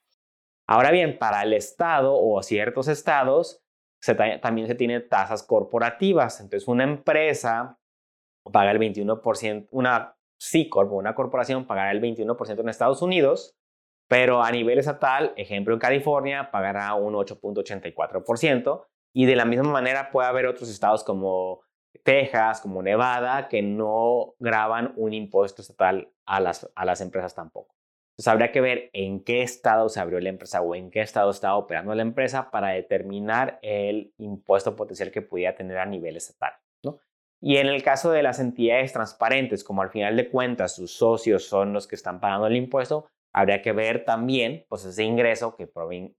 Ahora 0.67 0.91
bien, 0.91 1.17
para 1.17 1.43
el 1.43 1.53
Estado 1.53 2.15
o 2.15 2.41
ciertos 2.41 2.87
estados, 2.87 3.63
también 4.41 4.67
se 4.67 4.75
tienen 4.75 5.07
tasas 5.09 5.43
corporativas. 5.43 6.39
Entonces, 6.39 6.67
una 6.67 6.83
empresa 6.83 7.77
paga 8.51 8.71
el 8.71 8.79
21%, 8.79 9.67
una 9.71 10.15
C 10.41 10.69
Corp, 10.69 10.91
una 10.91 11.13
corporación 11.13 11.67
pagará 11.67 11.91
el 11.91 12.01
21% 12.01 12.59
en 12.59 12.69
Estados 12.69 13.03
Unidos, 13.03 13.55
pero 14.07 14.41
a 14.41 14.51
nivel 14.51 14.79
estatal, 14.79 15.33
ejemplo 15.37 15.75
en 15.75 15.79
California, 15.79 16.49
pagará 16.49 16.95
un 16.95 17.13
8.84%, 17.13 18.87
y 19.13 19.25
de 19.27 19.35
la 19.35 19.45
misma 19.45 19.71
manera 19.71 20.09
puede 20.09 20.27
haber 20.27 20.47
otros 20.47 20.67
estados 20.69 21.03
como 21.03 21.61
Texas, 22.03 22.59
como 22.59 22.81
Nevada, 22.81 23.49
que 23.49 23.61
no 23.61 24.33
graban 24.39 24.93
un 24.95 25.13
impuesto 25.13 25.61
estatal 25.61 26.11
a 26.25 26.39
las, 26.39 26.67
a 26.73 26.85
las 26.85 27.01
empresas 27.01 27.35
tampoco. 27.35 27.75
Entonces 28.13 28.27
habría 28.27 28.51
que 28.51 28.61
ver 28.61 28.89
en 28.93 29.23
qué 29.23 29.43
estado 29.43 29.89
se 29.89 29.99
abrió 29.99 30.19
la 30.19 30.29
empresa 30.29 30.61
o 30.61 30.73
en 30.73 30.89
qué 30.89 31.01
estado 31.01 31.29
está 31.29 31.55
operando 31.55 31.93
la 31.93 32.01
empresa 32.01 32.49
para 32.49 32.69
determinar 32.69 33.59
el 33.61 34.11
impuesto 34.17 34.75
potencial 34.75 35.11
que 35.11 35.21
pudiera 35.21 35.55
tener 35.55 35.77
a 35.77 35.85
nivel 35.85 36.17
estatal. 36.17 36.53
Y 37.41 37.57
en 37.57 37.67
el 37.67 37.81
caso 37.81 38.11
de 38.11 38.21
las 38.21 38.39
entidades 38.39 38.93
transparentes, 38.93 39.63
como 39.63 39.81
al 39.81 39.89
final 39.89 40.15
de 40.15 40.29
cuentas 40.29 40.75
sus 40.75 40.93
socios 40.93 41.45
son 41.45 41.73
los 41.73 41.87
que 41.87 41.95
están 41.95 42.19
pagando 42.19 42.47
el 42.47 42.55
impuesto, 42.55 43.07
habría 43.33 43.61
que 43.61 43.71
ver 43.71 44.05
también 44.05 44.65
pues, 44.69 44.85
ese 44.85 45.03
ingreso 45.03 45.55
que 45.55 45.67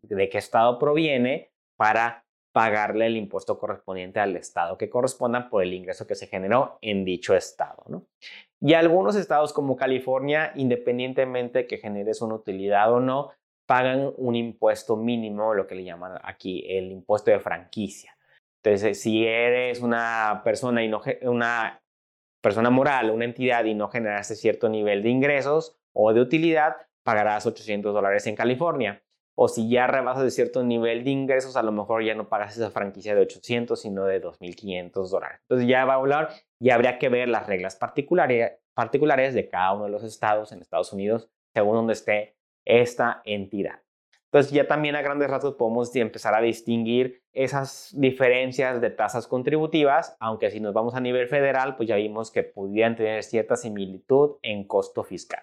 de 0.02 0.28
qué 0.28 0.38
estado 0.38 0.78
proviene 0.78 1.52
para 1.76 2.24
pagarle 2.52 3.06
el 3.06 3.16
impuesto 3.16 3.58
correspondiente 3.58 4.20
al 4.20 4.36
estado 4.36 4.76
que 4.76 4.90
corresponda 4.90 5.48
por 5.48 5.62
el 5.62 5.72
ingreso 5.72 6.06
que 6.06 6.14
se 6.14 6.26
generó 6.26 6.78
en 6.82 7.04
dicho 7.04 7.34
estado. 7.34 7.82
¿no? 7.88 8.06
Y 8.60 8.74
algunos 8.74 9.16
estados 9.16 9.52
como 9.52 9.76
California, 9.76 10.52
independientemente 10.54 11.60
de 11.60 11.66
que 11.66 11.78
generes 11.78 12.20
una 12.20 12.34
utilidad 12.34 12.92
o 12.92 13.00
no, 13.00 13.30
pagan 13.66 14.12
un 14.16 14.34
impuesto 14.34 14.96
mínimo, 14.96 15.54
lo 15.54 15.66
que 15.66 15.74
le 15.74 15.84
llaman 15.84 16.18
aquí 16.22 16.64
el 16.68 16.90
impuesto 16.90 17.30
de 17.30 17.40
franquicia. 17.40 18.14
Entonces, 18.62 19.00
si 19.00 19.26
eres 19.26 19.80
una 19.80 20.42
persona 20.44 20.84
y 20.84 20.88
no 20.88 21.02
una 21.22 21.82
persona 22.40 22.70
moral, 22.70 23.10
una 23.10 23.24
entidad 23.24 23.64
y 23.64 23.74
no 23.74 23.88
generaste 23.88 24.36
cierto 24.36 24.68
nivel 24.68 25.02
de 25.02 25.08
ingresos 25.08 25.76
o 25.92 26.12
de 26.12 26.20
utilidad, 26.20 26.76
pagarás 27.02 27.46
800 27.46 27.92
dólares 27.92 28.26
en 28.26 28.36
California 28.36 29.02
o 29.34 29.48
si 29.48 29.68
ya 29.68 29.86
rebasas 29.86 30.24
de 30.24 30.30
cierto 30.30 30.62
nivel 30.62 31.04
de 31.04 31.10
ingresos, 31.10 31.56
a 31.56 31.62
lo 31.62 31.72
mejor 31.72 32.04
ya 32.04 32.14
no 32.14 32.28
pagas 32.28 32.56
esa 32.56 32.70
franquicia 32.70 33.14
de 33.14 33.22
800, 33.22 33.80
sino 33.80 34.04
de 34.04 34.22
2.500 34.22 35.08
dólares. 35.08 35.40
Entonces 35.42 35.68
ya 35.68 35.84
va 35.84 35.94
a 35.94 35.96
hablar 35.96 36.28
y 36.60 36.70
habría 36.70 36.98
que 36.98 37.08
ver 37.08 37.28
las 37.28 37.46
reglas 37.46 37.76
particulares, 37.76 38.52
particulares 38.74 39.34
de 39.34 39.48
cada 39.48 39.72
uno 39.72 39.84
de 39.84 39.90
los 39.90 40.04
estados 40.04 40.52
en 40.52 40.60
Estados 40.60 40.92
Unidos, 40.92 41.30
según 41.54 41.76
donde 41.76 41.94
esté 41.94 42.36
esta 42.64 43.22
entidad. 43.24 43.80
Entonces 44.26 44.52
ya 44.52 44.66
también 44.66 44.96
a 44.96 45.02
grandes 45.02 45.30
rasgos 45.30 45.54
podemos 45.54 45.94
empezar 45.96 46.34
a 46.34 46.40
distinguir 46.40 47.21
esas 47.32 47.90
diferencias 47.96 48.80
de 48.80 48.90
tasas 48.90 49.26
contributivas, 49.26 50.16
aunque 50.20 50.50
si 50.50 50.60
nos 50.60 50.74
vamos 50.74 50.94
a 50.94 51.00
nivel 51.00 51.28
federal, 51.28 51.76
pues 51.76 51.88
ya 51.88 51.96
vimos 51.96 52.30
que 52.30 52.42
pudieran 52.42 52.96
tener 52.96 53.22
cierta 53.22 53.56
similitud 53.56 54.36
en 54.42 54.66
costo 54.66 55.02
fiscal. 55.02 55.42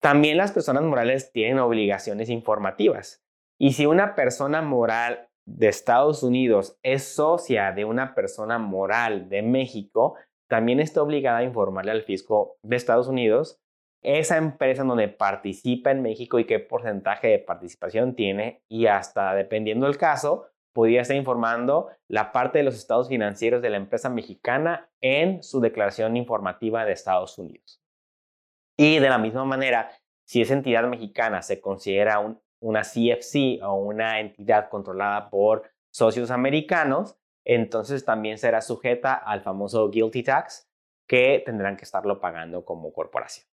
También 0.00 0.36
las 0.36 0.52
personas 0.52 0.82
morales 0.82 1.30
tienen 1.32 1.58
obligaciones 1.58 2.28
informativas. 2.28 3.22
Y 3.58 3.72
si 3.72 3.86
una 3.86 4.14
persona 4.14 4.62
moral 4.62 5.28
de 5.46 5.68
Estados 5.68 6.22
Unidos 6.22 6.78
es 6.82 7.14
socia 7.14 7.72
de 7.72 7.84
una 7.84 8.14
persona 8.14 8.58
moral 8.58 9.28
de 9.28 9.42
México, 9.42 10.16
también 10.48 10.80
está 10.80 11.02
obligada 11.02 11.38
a 11.38 11.44
informarle 11.44 11.92
al 11.92 12.02
fisco 12.02 12.56
de 12.62 12.76
Estados 12.76 13.08
Unidos 13.08 13.62
esa 14.02 14.36
empresa 14.36 14.82
donde 14.82 15.08
participa 15.08 15.92
en 15.92 16.02
México 16.02 16.38
y 16.38 16.44
qué 16.44 16.58
porcentaje 16.58 17.28
de 17.28 17.38
participación 17.38 18.16
tiene 18.16 18.62
y 18.68 18.86
hasta 18.86 19.34
dependiendo 19.34 19.86
del 19.86 19.96
caso, 19.96 20.48
podría 20.72 21.02
estar 21.02 21.16
informando 21.16 21.90
la 22.08 22.32
parte 22.32 22.58
de 22.58 22.64
los 22.64 22.74
estados 22.74 23.08
financieros 23.08 23.62
de 23.62 23.70
la 23.70 23.76
empresa 23.76 24.08
mexicana 24.08 24.90
en 25.00 25.42
su 25.42 25.60
declaración 25.60 26.16
informativa 26.16 26.84
de 26.84 26.92
Estados 26.92 27.38
Unidos. 27.38 27.82
Y 28.76 28.98
de 28.98 29.08
la 29.08 29.18
misma 29.18 29.44
manera, 29.44 29.90
si 30.24 30.40
esa 30.40 30.54
entidad 30.54 30.84
mexicana 30.88 31.42
se 31.42 31.60
considera 31.60 32.20
una 32.60 32.82
CFC 32.82 33.62
o 33.62 33.74
una 33.74 34.20
entidad 34.20 34.68
controlada 34.68 35.28
por 35.28 35.70
socios 35.90 36.30
americanos, 36.30 37.18
entonces 37.44 38.04
también 38.04 38.38
será 38.38 38.60
sujeta 38.60 39.14
al 39.14 39.42
famoso 39.42 39.90
guilty 39.90 40.22
tax 40.22 40.68
que 41.06 41.42
tendrán 41.44 41.76
que 41.76 41.84
estarlo 41.84 42.20
pagando 42.20 42.64
como 42.64 42.92
corporación. 42.92 43.51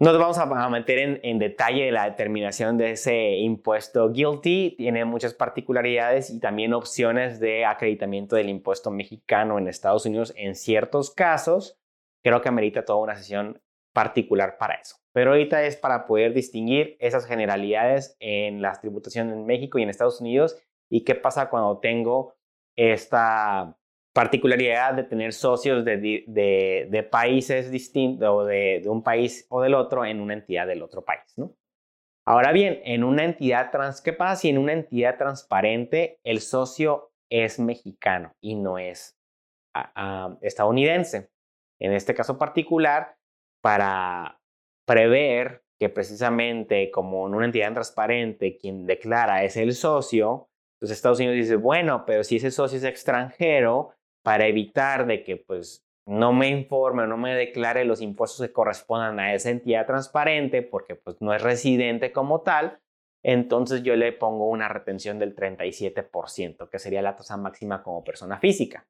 No 0.00 0.12
nos 0.12 0.38
vamos 0.38 0.38
a 0.38 0.68
meter 0.68 0.98
en, 0.98 1.20
en, 1.24 1.38
detalle 1.40 1.90
la 1.90 2.04
determinación 2.04 2.78
de 2.78 2.92
ese 2.92 3.36
impuesto 3.38 4.12
guilty. 4.12 4.76
Tiene 4.76 5.04
muchas 5.04 5.34
particularidades 5.34 6.30
y 6.30 6.38
también 6.38 6.72
opciones 6.72 7.40
de 7.40 7.64
acreditamiento 7.64 8.36
del 8.36 8.48
impuesto 8.48 8.92
mexicano 8.92 9.58
en 9.58 9.66
Estados 9.66 10.06
Unidos 10.06 10.32
en 10.36 10.54
ciertos 10.54 11.10
casos 11.10 11.78
creo 12.22 12.42
que 12.42 12.48
amerita 12.48 12.84
toda 12.84 12.98
una 12.98 13.16
sesión 13.16 13.60
particular 13.92 14.58
para 14.58 14.74
eso. 14.74 14.96
Pero 15.12 15.30
ahorita 15.30 15.64
es 15.64 15.76
para 15.76 16.06
poder 16.06 16.34
distinguir 16.34 16.96
esas 17.00 17.26
generalidades 17.26 18.16
en 18.20 18.62
las 18.62 18.80
tributaciones 18.80 19.34
en 19.34 19.46
México 19.46 19.78
y 19.78 19.82
en 19.82 19.90
Estados 19.90 20.20
Unidos 20.20 20.56
y 20.90 21.04
qué 21.04 21.14
pasa 21.14 21.50
cuando 21.50 21.78
tengo 21.78 22.36
esta 22.76 23.76
particularidad 24.18 24.94
de 24.94 25.04
tener 25.04 25.32
socios 25.32 25.84
de, 25.84 27.08
países 27.08 27.70
distintos 27.70 28.28
o 28.28 28.44
de, 28.44 28.82
un 28.86 29.04
país 29.04 29.46
o 29.48 29.62
del 29.62 29.74
otro 29.74 30.04
en 30.04 30.20
una 30.20 30.34
entidad 30.34 30.66
del 30.66 30.82
otro 30.82 31.04
país. 31.04 31.36
Ahora 32.26 32.50
bien, 32.50 32.80
en 32.84 33.04
una 33.04 33.24
entidad 33.24 33.70
trans, 33.70 34.00
¿qué 34.00 34.12
pasa 34.12 34.34
si 34.34 34.48
en 34.48 34.58
una 34.58 34.72
entidad 34.72 35.18
transparente 35.18 36.18
el 36.24 36.40
socio 36.40 37.12
es 37.30 37.60
mexicano 37.60 38.34
y 38.40 38.56
no 38.56 38.76
es 38.78 39.16
estadounidense? 40.40 41.30
En 41.78 41.92
este 41.92 42.12
caso 42.12 42.38
particular, 42.38 43.14
para 43.62 44.40
prever 44.84 45.62
que 45.78 45.90
precisamente 45.90 46.90
como 46.90 47.28
en 47.28 47.36
una 47.36 47.46
entidad 47.46 47.72
transparente 47.72 48.58
quien 48.58 48.84
declara 48.84 49.44
es 49.44 49.56
el 49.56 49.74
socio, 49.74 50.48
entonces 50.74 50.96
Estados 50.96 51.20
Unidos 51.20 51.36
dice, 51.36 51.54
bueno, 51.54 52.04
pero 52.04 52.24
si 52.24 52.36
ese 52.36 52.50
socio 52.50 52.78
es 52.78 52.84
extranjero, 52.84 53.94
para 54.28 54.46
evitar 54.46 55.06
de 55.06 55.24
que 55.24 55.38
pues 55.38 55.86
no 56.06 56.34
me 56.34 56.50
informe 56.50 57.04
o 57.04 57.06
no 57.06 57.16
me 57.16 57.34
declare 57.34 57.86
los 57.86 58.02
impuestos 58.02 58.46
que 58.46 58.52
correspondan 58.52 59.18
a 59.20 59.32
esa 59.32 59.48
entidad 59.48 59.86
transparente 59.86 60.60
porque 60.60 60.96
pues 60.96 61.16
no 61.22 61.32
es 61.32 61.40
residente 61.40 62.12
como 62.12 62.42
tal, 62.42 62.78
entonces 63.24 63.82
yo 63.84 63.96
le 63.96 64.12
pongo 64.12 64.48
una 64.48 64.68
retención 64.68 65.18
del 65.18 65.34
37%, 65.34 66.68
que 66.68 66.78
sería 66.78 67.00
la 67.00 67.16
tasa 67.16 67.38
máxima 67.38 67.82
como 67.82 68.04
persona 68.04 68.38
física. 68.38 68.86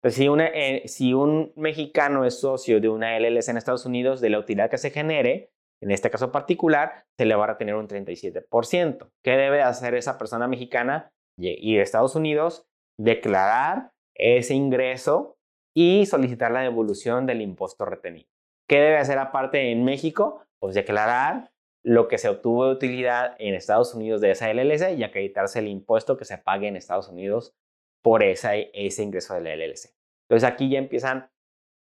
Pues, 0.00 0.20
eh, 0.20 0.82
si, 0.86 1.14
un 1.14 1.52
mexicano 1.56 2.24
es 2.24 2.38
socio 2.38 2.80
de 2.80 2.88
una 2.88 3.18
LLC 3.18 3.48
en 3.48 3.56
Estados 3.56 3.86
Unidos, 3.86 4.20
de 4.20 4.30
la 4.30 4.38
utilidad 4.38 4.70
que 4.70 4.78
se 4.78 4.90
genere, 4.90 5.50
en 5.82 5.90
este 5.90 6.10
caso 6.10 6.30
particular, 6.30 7.06
se 7.18 7.24
le 7.26 7.34
va 7.34 7.42
a 7.42 7.48
retener 7.48 7.74
un 7.74 7.88
37%. 7.88 9.10
¿Qué 9.24 9.32
debe 9.32 9.62
hacer 9.62 9.96
esa 9.96 10.16
persona 10.16 10.46
mexicana? 10.46 11.10
Ir 11.36 11.80
a 11.80 11.82
Estados 11.82 12.14
Unidos, 12.14 12.68
declarar 12.96 13.90
ese 14.18 14.54
ingreso 14.54 15.36
y 15.74 16.06
solicitar 16.06 16.50
la 16.50 16.60
devolución 16.60 17.26
del 17.26 17.42
impuesto 17.42 17.84
retenido. 17.84 18.28
¿Qué 18.68 18.76
debe 18.76 18.96
hacer 18.96 19.18
aparte 19.18 19.70
en 19.70 19.84
México? 19.84 20.42
Pues 20.58 20.74
declarar 20.74 21.52
lo 21.84 22.08
que 22.08 22.18
se 22.18 22.28
obtuvo 22.28 22.66
de 22.66 22.72
utilidad 22.72 23.36
en 23.38 23.54
Estados 23.54 23.94
Unidos 23.94 24.20
de 24.20 24.32
esa 24.32 24.52
LLC 24.52 24.96
y 24.96 25.04
acreditarse 25.04 25.60
el 25.60 25.68
impuesto 25.68 26.16
que 26.16 26.24
se 26.24 26.38
pague 26.38 26.66
en 26.66 26.76
Estados 26.76 27.08
Unidos 27.08 27.54
por 28.02 28.22
ese 28.22 28.70
ingreso 28.72 29.34
de 29.34 29.40
la 29.42 29.54
LLC. 29.54 29.94
Entonces 30.28 30.48
aquí 30.48 30.68
ya 30.68 30.78
empiezan 30.78 31.30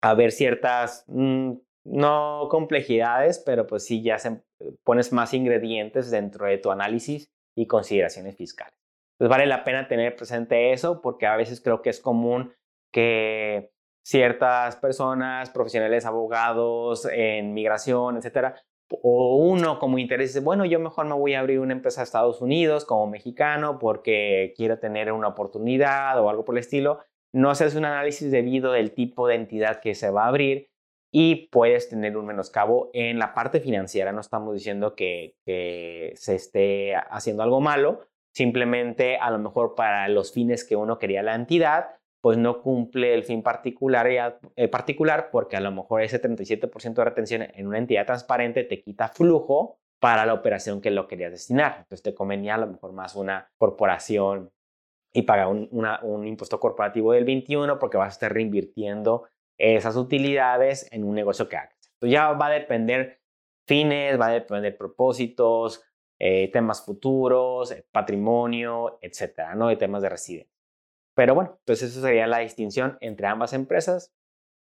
a 0.02 0.10
haber 0.10 0.32
ciertas, 0.32 1.04
mm, 1.06 1.52
no 1.84 2.48
complejidades, 2.50 3.38
pero 3.38 3.66
pues 3.66 3.84
sí 3.84 4.02
ya 4.02 4.18
se, 4.18 4.42
pones 4.84 5.12
más 5.12 5.34
ingredientes 5.34 6.10
dentro 6.10 6.46
de 6.46 6.58
tu 6.58 6.70
análisis 6.70 7.30
y 7.56 7.66
consideraciones 7.66 8.36
fiscales. 8.36 8.81
Entonces 9.12 9.30
vale 9.30 9.46
la 9.46 9.64
pena 9.64 9.88
tener 9.88 10.16
presente 10.16 10.72
eso 10.72 11.00
porque 11.00 11.26
a 11.26 11.36
veces 11.36 11.60
creo 11.60 11.82
que 11.82 11.90
es 11.90 12.00
común 12.00 12.54
que 12.92 13.70
ciertas 14.04 14.76
personas, 14.76 15.50
profesionales, 15.50 16.06
abogados 16.06 17.06
en 17.10 17.54
migración, 17.54 18.16
etcétera, 18.16 18.56
o 19.00 19.36
uno 19.36 19.78
como 19.78 19.98
interés 19.98 20.34
dice, 20.34 20.44
bueno, 20.44 20.64
yo 20.64 20.78
mejor 20.78 21.06
me 21.06 21.14
voy 21.14 21.34
a 21.34 21.40
abrir 21.40 21.60
una 21.60 21.72
empresa 21.72 22.00
a 22.00 22.04
Estados 22.04 22.42
Unidos 22.42 22.84
como 22.84 23.06
mexicano 23.06 23.78
porque 23.78 24.52
quiero 24.56 24.78
tener 24.78 25.12
una 25.12 25.28
oportunidad 25.28 26.20
o 26.20 26.28
algo 26.28 26.44
por 26.44 26.56
el 26.56 26.60
estilo. 26.60 26.98
No 27.32 27.50
haces 27.50 27.74
un 27.74 27.84
análisis 27.86 28.30
debido 28.30 28.72
del 28.72 28.92
tipo 28.92 29.26
de 29.28 29.36
entidad 29.36 29.80
que 29.80 29.94
se 29.94 30.10
va 30.10 30.24
a 30.24 30.28
abrir 30.28 30.68
y 31.10 31.48
puedes 31.48 31.88
tener 31.88 32.16
un 32.16 32.26
menoscabo 32.26 32.90
en 32.92 33.18
la 33.18 33.32
parte 33.32 33.60
financiera. 33.60 34.12
No 34.12 34.20
estamos 34.20 34.54
diciendo 34.54 34.94
que 34.94 35.36
se 35.46 36.34
esté 36.34 36.94
haciendo 36.94 37.42
algo 37.42 37.60
malo, 37.60 38.00
simplemente 38.32 39.16
a 39.18 39.30
lo 39.30 39.38
mejor 39.38 39.74
para 39.74 40.08
los 40.08 40.32
fines 40.32 40.64
que 40.64 40.76
uno 40.76 40.98
quería 40.98 41.22
la 41.22 41.34
entidad, 41.34 41.90
pues 42.20 42.38
no 42.38 42.62
cumple 42.62 43.14
el 43.14 43.24
fin 43.24 43.42
particular, 43.42 44.38
eh, 44.56 44.68
particular 44.68 45.30
porque 45.30 45.56
a 45.56 45.60
lo 45.60 45.72
mejor 45.72 46.02
ese 46.02 46.22
37% 46.22 46.94
de 46.94 47.04
retención 47.04 47.42
en 47.42 47.66
una 47.66 47.78
entidad 47.78 48.06
transparente 48.06 48.64
te 48.64 48.80
quita 48.80 49.08
flujo 49.08 49.78
para 49.98 50.24
la 50.24 50.34
operación 50.34 50.80
que 50.80 50.90
lo 50.90 51.08
querías 51.08 51.32
destinar. 51.32 51.78
Entonces 51.78 52.02
te 52.02 52.14
convenía 52.14 52.54
a 52.54 52.58
lo 52.58 52.68
mejor 52.68 52.92
más 52.92 53.16
una 53.16 53.50
corporación 53.58 54.52
y 55.12 55.22
pagar 55.22 55.48
un, 55.48 56.26
impuesto 56.26 56.58
corporativo 56.58 57.12
del 57.12 57.24
21 57.24 57.78
porque 57.78 57.98
vas 57.98 58.06
a 58.06 58.12
estar 58.12 58.32
reinvirtiendo 58.32 59.24
esas 59.58 59.96
utilidades 59.96 60.88
en 60.90 61.04
un 61.04 61.14
negocio 61.14 61.48
que 61.48 61.56
hagas. 61.56 61.76
Entonces 61.94 62.12
ya 62.12 62.32
va 62.32 62.46
a 62.46 62.50
depender 62.50 63.20
fines, 63.66 64.18
va 64.18 64.28
a 64.28 64.32
depender 64.32 64.76
propósitos, 64.76 65.84
eh, 66.24 66.52
temas 66.52 66.84
futuros, 66.84 67.74
patrimonio, 67.90 68.96
etcétera, 69.00 69.56
¿no? 69.56 69.66
De 69.66 69.74
temas 69.74 70.02
de 70.02 70.08
residencia. 70.08 70.56
Pero 71.16 71.34
bueno, 71.34 71.56
entonces 71.58 71.90
eso 71.90 72.00
sería 72.00 72.28
la 72.28 72.38
distinción 72.38 72.96
entre 73.00 73.26
ambas 73.26 73.52
empresas. 73.52 74.14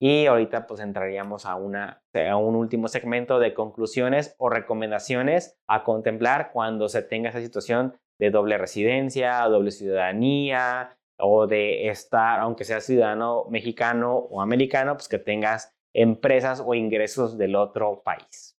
Y 0.00 0.26
ahorita 0.26 0.68
pues 0.68 0.80
entraríamos 0.80 1.46
a, 1.46 1.56
una, 1.56 2.04
a 2.14 2.36
un 2.36 2.54
último 2.54 2.86
segmento 2.86 3.40
de 3.40 3.54
conclusiones 3.54 4.36
o 4.38 4.50
recomendaciones 4.50 5.58
a 5.66 5.82
contemplar 5.82 6.52
cuando 6.52 6.88
se 6.88 7.02
tenga 7.02 7.30
esa 7.30 7.40
situación 7.40 7.98
de 8.20 8.30
doble 8.30 8.56
residencia, 8.56 9.40
doble 9.48 9.72
ciudadanía 9.72 10.96
o 11.18 11.48
de 11.48 11.88
estar, 11.88 12.38
aunque 12.38 12.62
sea 12.62 12.80
ciudadano 12.80 13.46
mexicano 13.50 14.14
o 14.16 14.40
americano, 14.40 14.94
pues 14.94 15.08
que 15.08 15.18
tengas 15.18 15.74
empresas 15.92 16.62
o 16.64 16.74
ingresos 16.74 17.36
del 17.36 17.56
otro 17.56 18.04
país. 18.04 18.56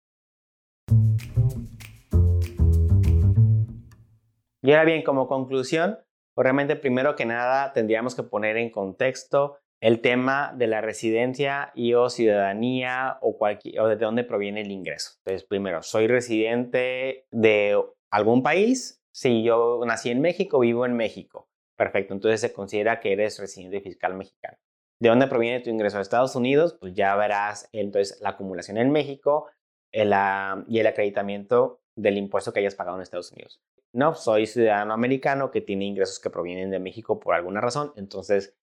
Y 4.61 4.71
ahora 4.71 4.85
bien, 4.85 5.03
como 5.03 5.27
conclusión, 5.27 5.99
pues, 6.35 6.43
realmente 6.43 6.75
primero 6.75 7.15
que 7.15 7.25
nada 7.25 7.73
tendríamos 7.73 8.15
que 8.15 8.23
poner 8.23 8.57
en 8.57 8.69
contexto 8.69 9.57
el 9.81 10.01
tema 10.01 10.53
de 10.55 10.67
la 10.67 10.81
residencia 10.81 11.71
y 11.73 11.93
o 11.93 12.09
ciudadanía 12.09 13.17
o, 13.21 13.37
cualquier, 13.37 13.79
o 13.79 13.87
de 13.87 13.95
dónde 13.95 14.23
proviene 14.23 14.61
el 14.61 14.71
ingreso. 14.71 15.11
Entonces, 15.19 15.47
primero, 15.47 15.81
soy 15.81 16.07
residente 16.07 17.25
de 17.31 17.81
algún 18.11 18.43
país. 18.43 19.01
Si 19.13 19.43
yo 19.43 19.81
nací 19.85 20.09
en 20.11 20.21
México, 20.21 20.59
vivo 20.59 20.85
en 20.85 20.95
México. 20.95 21.49
Perfecto, 21.77 22.13
entonces 22.13 22.41
se 22.41 22.51
considera 22.51 22.99
que 22.99 23.13
eres 23.13 23.39
residente 23.39 23.79
fiscal 23.79 24.13
mexicano. 24.13 24.57
¿De 25.01 25.07
dónde 25.07 25.27
proviene 25.27 25.61
tu 25.61 25.69
ingreso 25.69 25.97
a 25.97 26.01
Estados 26.01 26.35
Unidos? 26.35 26.77
Pues 26.77 26.93
ya 26.93 27.15
verás 27.15 27.69
entonces 27.71 28.19
la 28.19 28.31
acumulación 28.31 28.77
en 28.77 28.91
México 28.91 29.47
y 29.91 29.99
el 30.01 30.87
acreditamiento 30.87 31.79
del 31.95 32.17
impuesto 32.17 32.51
que 32.51 32.59
hayas 32.59 32.75
pagado 32.75 32.97
en 32.97 33.03
Estados 33.03 33.31
Unidos. 33.31 33.61
No, 33.93 34.13
soy 34.13 34.45
ciudadano 34.45 34.93
americano 34.93 35.49
que 35.49 35.61
tiene 35.61 35.85
ingresos 35.85 36.19
que 36.19 36.29
provienen 36.29 36.69
de 36.69 36.79
México 36.79 37.19
por 37.19 37.33
alguna 37.33 37.59
razón, 37.59 37.91
entonces 37.95 38.55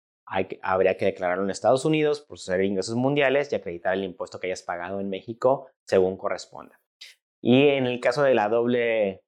habría 0.62 0.96
que 0.96 1.04
declararlo 1.04 1.44
en 1.44 1.50
Estados 1.50 1.84
Unidos 1.84 2.20
por 2.20 2.38
ser 2.38 2.62
ingresos 2.62 2.96
mundiales 2.96 3.52
y 3.52 3.56
acreditar 3.56 3.94
el 3.94 4.04
impuesto 4.04 4.40
que 4.40 4.48
hayas 4.48 4.62
pagado 4.62 5.00
en 5.00 5.08
México 5.08 5.68
según 5.84 6.16
corresponda. 6.16 6.80
Y 7.40 7.68
en 7.68 7.86
el 7.86 8.00
caso 8.00 8.22
de 8.22 8.34
la 8.34 8.48
doble, 8.48 9.22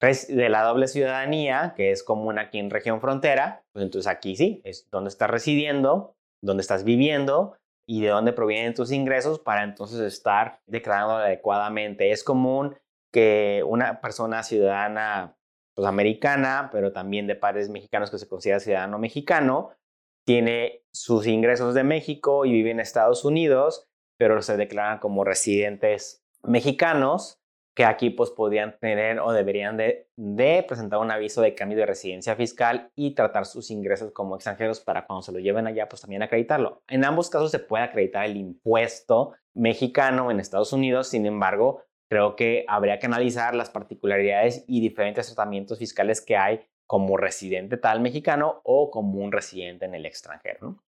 de 0.00 0.48
la 0.48 0.62
doble 0.62 0.86
ciudadanía, 0.86 1.74
que 1.76 1.90
es 1.90 2.04
común 2.04 2.38
aquí 2.38 2.58
en 2.58 2.70
región 2.70 3.00
frontera, 3.00 3.64
pues 3.72 3.84
entonces 3.84 4.10
aquí 4.10 4.36
sí, 4.36 4.60
es 4.64 4.88
donde 4.90 5.08
estás 5.08 5.30
residiendo, 5.30 6.14
donde 6.40 6.60
estás 6.60 6.84
viviendo 6.84 7.56
y 7.86 8.02
de 8.02 8.08
dónde 8.08 8.32
provienen 8.32 8.74
tus 8.74 8.92
ingresos 8.92 9.40
para 9.40 9.64
entonces 9.64 10.00
estar 10.00 10.60
declarando 10.66 11.16
adecuadamente. 11.16 12.12
Es 12.12 12.22
común 12.22 12.76
que 13.12 13.62
una 13.66 14.00
persona 14.00 14.42
ciudadana 14.42 15.36
pues, 15.74 15.86
americana, 15.86 16.70
pero 16.72 16.92
también 16.92 17.26
de 17.26 17.34
padres 17.34 17.68
mexicanos 17.68 18.10
que 18.10 18.18
se 18.18 18.28
considera 18.28 18.60
ciudadano 18.60 18.98
mexicano, 18.98 19.70
tiene 20.24 20.82
sus 20.92 21.26
ingresos 21.26 21.74
de 21.74 21.84
México 21.84 22.44
y 22.44 22.52
vive 22.52 22.70
en 22.70 22.80
Estados 22.80 23.24
Unidos, 23.24 23.86
pero 24.18 24.40
se 24.42 24.56
declaran 24.56 24.98
como 24.98 25.24
residentes 25.24 26.24
mexicanos 26.42 27.40
que 27.74 27.84
aquí 27.84 28.10
pues 28.10 28.30
podrían 28.30 28.78
tener 28.78 29.18
o 29.18 29.32
deberían 29.32 29.76
de, 29.76 30.08
de, 30.16 30.64
presentar 30.66 31.00
un 31.00 31.10
aviso 31.10 31.42
de 31.42 31.56
cambio 31.56 31.76
de 31.76 31.86
residencia 31.86 32.36
fiscal 32.36 32.92
y 32.94 33.14
tratar 33.14 33.46
sus 33.46 33.70
ingresos 33.70 34.12
como 34.12 34.36
extranjeros 34.36 34.80
para 34.80 35.06
cuando 35.06 35.22
se 35.22 35.32
lo 35.32 35.40
lleven 35.40 35.66
allá 35.66 35.88
pues 35.88 36.00
también 36.00 36.22
acreditarlo. 36.22 36.82
En 36.88 37.04
ambos 37.04 37.30
casos 37.30 37.50
se 37.50 37.58
puede 37.58 37.82
acreditar 37.82 38.26
el 38.26 38.36
impuesto 38.36 39.32
mexicano 39.54 40.30
en 40.30 40.38
Estados 40.38 40.72
Unidos, 40.72 41.08
sin 41.08 41.26
embargo 41.26 41.82
creo 42.08 42.36
que 42.36 42.64
habría 42.68 42.98
que 42.98 43.06
analizar 43.06 43.54
las 43.54 43.70
particularidades 43.70 44.64
y 44.66 44.80
diferentes 44.80 45.26
tratamientos 45.26 45.78
fiscales 45.78 46.20
que 46.20 46.36
hay 46.36 46.60
como 46.86 47.16
residente 47.16 47.76
tal 47.76 48.00
mexicano 48.00 48.60
o 48.64 48.90
como 48.90 49.20
un 49.20 49.32
residente 49.32 49.86
en 49.86 49.94
el 49.94 50.06
extranjero. 50.06 50.82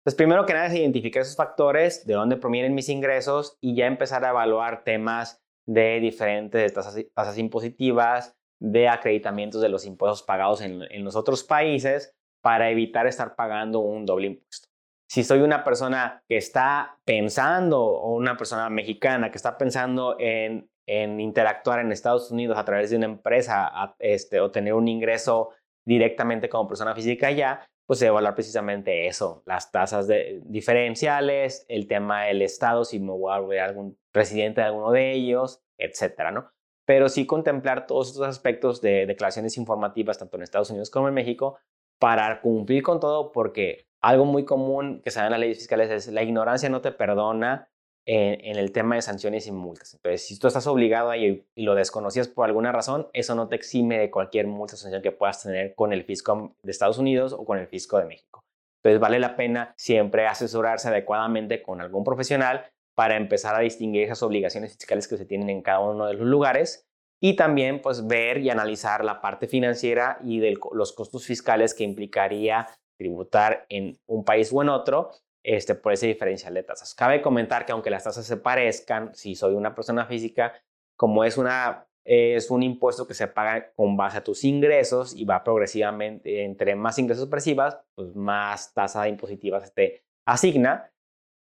Entonces, 0.00 0.16
primero 0.16 0.46
que 0.46 0.52
nada 0.52 0.66
es 0.66 0.74
identificar 0.74 1.22
esos 1.22 1.36
factores, 1.36 2.06
de 2.06 2.14
dónde 2.14 2.36
provienen 2.36 2.74
mis 2.74 2.88
ingresos 2.88 3.56
y 3.60 3.74
ya 3.74 3.86
empezar 3.86 4.24
a 4.24 4.30
evaluar 4.30 4.84
temas 4.84 5.42
de 5.66 6.00
diferentes 6.00 6.72
tasas, 6.72 7.38
impositivas, 7.38 8.36
de 8.60 8.88
acreditamientos 8.88 9.60
de 9.60 9.68
los 9.68 9.84
impuestos 9.84 10.22
pagados 10.22 10.60
en 10.60 11.04
los 11.04 11.14
otros 11.14 11.44
países 11.44 12.16
para 12.40 12.70
evitar 12.70 13.06
estar 13.06 13.36
pagando 13.36 13.80
un 13.80 14.06
doble 14.06 14.28
impuesto 14.28 14.67
si 15.08 15.24
soy 15.24 15.40
una 15.40 15.64
persona 15.64 16.22
que 16.28 16.36
está 16.36 16.98
pensando 17.04 17.82
o 17.82 18.14
una 18.14 18.36
persona 18.36 18.68
mexicana 18.68 19.30
que 19.30 19.38
está 19.38 19.56
pensando 19.56 20.16
en, 20.18 20.68
interactuar 20.86 21.80
en 21.80 21.92
Estados 21.92 22.30
Unidos 22.30 22.58
a 22.58 22.64
través 22.64 22.90
de 22.90 22.96
una 22.96 23.06
empresa 23.06 23.94
este, 23.98 24.40
o 24.40 24.50
tener 24.50 24.74
un 24.74 24.86
ingreso 24.88 25.50
directamente 25.86 26.48
como 26.48 26.68
persona 26.68 26.94
física 26.94 27.28
allá, 27.28 27.66
pues 27.86 28.02
evaluar 28.02 28.34
precisamente 28.34 29.06
eso, 29.06 29.42
las 29.46 29.72
tasas 29.72 30.06
de, 30.06 30.42
diferenciales, 30.44 31.64
el 31.68 31.88
tema 31.88 32.24
del 32.24 32.42
Estado, 32.42 32.84
si 32.84 33.00
me 33.00 33.12
voy 33.12 33.32
a 33.32 33.38
volver 33.38 33.60
algún 33.60 33.98
residente 34.12 34.60
de 34.60 34.66
alguno 34.66 34.92
de 34.92 35.12
ellos, 35.12 35.62
etcétera, 35.78 36.30
¿no? 36.30 36.50
Pero 36.86 37.08
sí 37.08 37.26
contemplar 37.26 37.86
todos 37.86 38.08
estos 38.08 38.26
aspectos 38.26 38.82
de 38.82 39.06
declaraciones 39.06 39.56
informativas, 39.56 40.18
tanto 40.18 40.36
en 40.36 40.42
Estados 40.42 40.70
Unidos 40.70 40.90
como 40.90 41.08
en 41.08 41.14
México, 41.14 41.58
para 41.98 42.42
cumplir 42.42 42.82
con 42.82 43.00
todo, 43.00 43.32
porque 43.32 43.87
algo 44.00 44.24
muy 44.24 44.44
común 44.44 45.00
que 45.02 45.10
se 45.10 45.20
da 45.20 45.26
en 45.26 45.32
las 45.32 45.40
leyes 45.40 45.58
fiscales 45.58 45.90
es 45.90 46.12
la 46.12 46.22
ignorancia 46.22 46.68
no 46.68 46.80
te 46.80 46.92
perdona 46.92 47.68
en, 48.06 48.56
el 48.56 48.72
tema 48.72 48.94
de 48.94 49.02
sanciones 49.02 49.46
y 49.46 49.52
multas. 49.52 49.94
Entonces, 49.94 50.26
si 50.26 50.38
tú 50.38 50.46
estás 50.46 50.66
obligado 50.66 51.10
ahí 51.10 51.46
y 51.54 51.62
lo 51.64 51.74
desconocías 51.74 52.26
por 52.26 52.46
alguna 52.46 52.72
razón, 52.72 53.08
eso 53.12 53.34
no 53.34 53.48
te 53.48 53.56
exime 53.56 53.98
de 53.98 54.10
cualquier 54.10 54.46
multa 54.46 54.74
o 54.74 54.76
sanción 54.78 55.02
que 55.02 55.12
puedas 55.12 55.42
tener 55.42 55.74
con 55.74 55.92
el 55.92 56.04
fisco 56.04 56.56
de 56.62 56.70
Estados 56.70 56.96
Unidos 56.96 57.34
o 57.34 57.44
con 57.44 57.58
el 57.58 57.66
fisco 57.66 57.98
de 57.98 58.06
México. 58.06 58.44
Entonces, 58.82 59.00
vale 59.00 59.18
la 59.18 59.36
pena 59.36 59.74
siempre 59.76 60.26
asesorarse 60.26 60.88
adecuadamente 60.88 61.62
con 61.62 61.82
algún 61.82 62.02
profesional 62.02 62.64
para 62.94 63.16
empezar 63.16 63.54
a 63.54 63.60
distinguir 63.60 64.04
esas 64.04 64.22
obligaciones 64.22 64.72
fiscales 64.72 65.06
que 65.06 65.18
se 65.18 65.26
tienen 65.26 65.50
en 65.50 65.60
cada 65.60 65.80
uno 65.80 66.06
de 66.06 66.14
los 66.14 66.26
lugares 66.26 66.88
y 67.20 67.36
también 67.36 67.82
pues 67.82 68.06
ver 68.06 68.38
y 68.38 68.48
analizar 68.48 69.04
la 69.04 69.20
parte 69.20 69.48
financiera 69.48 70.18
y 70.24 70.38
de 70.40 70.56
los 70.72 70.92
costos 70.92 71.26
fiscales 71.26 71.74
que 71.74 71.84
implicaría 71.84 72.68
tributar 72.98 73.64
en 73.68 73.98
un 74.06 74.24
país 74.24 74.50
o 74.52 74.60
en 74.60 74.68
otro 74.68 75.12
este, 75.42 75.74
por 75.74 75.92
ese 75.92 76.08
diferencial 76.08 76.52
de 76.52 76.62
tasas. 76.62 76.94
Cabe 76.94 77.22
comentar 77.22 77.64
que 77.64 77.72
aunque 77.72 77.90
las 77.90 78.04
tasas 78.04 78.26
se 78.26 78.36
parezcan, 78.36 79.14
si 79.14 79.34
soy 79.34 79.54
una 79.54 79.74
persona 79.74 80.04
física, 80.04 80.52
como 80.96 81.24
es, 81.24 81.38
una, 81.38 81.86
es 82.04 82.50
un 82.50 82.62
impuesto 82.62 83.06
que 83.06 83.14
se 83.14 83.28
paga 83.28 83.72
con 83.72 83.96
base 83.96 84.18
a 84.18 84.24
tus 84.24 84.44
ingresos 84.44 85.14
y 85.14 85.24
va 85.24 85.42
progresivamente, 85.44 86.44
entre 86.44 86.74
más 86.74 86.98
ingresos 86.98 87.28
percibas, 87.28 87.78
pues 87.94 88.14
más 88.14 88.74
tasa 88.74 89.08
impositiva 89.08 89.64
se 89.64 89.70
te 89.70 90.04
asigna, 90.26 90.90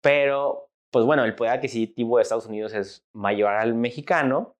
pero 0.01 0.69
pues 0.91 1.03
bueno, 1.05 1.25
el 1.25 1.35
poder 1.35 1.53
adquisitivo 1.53 2.17
de 2.17 2.23
Estados 2.23 2.45
Unidos 2.45 2.73
es 2.73 3.05
mayor 3.11 3.53
al 3.53 3.73
mexicano, 3.73 4.55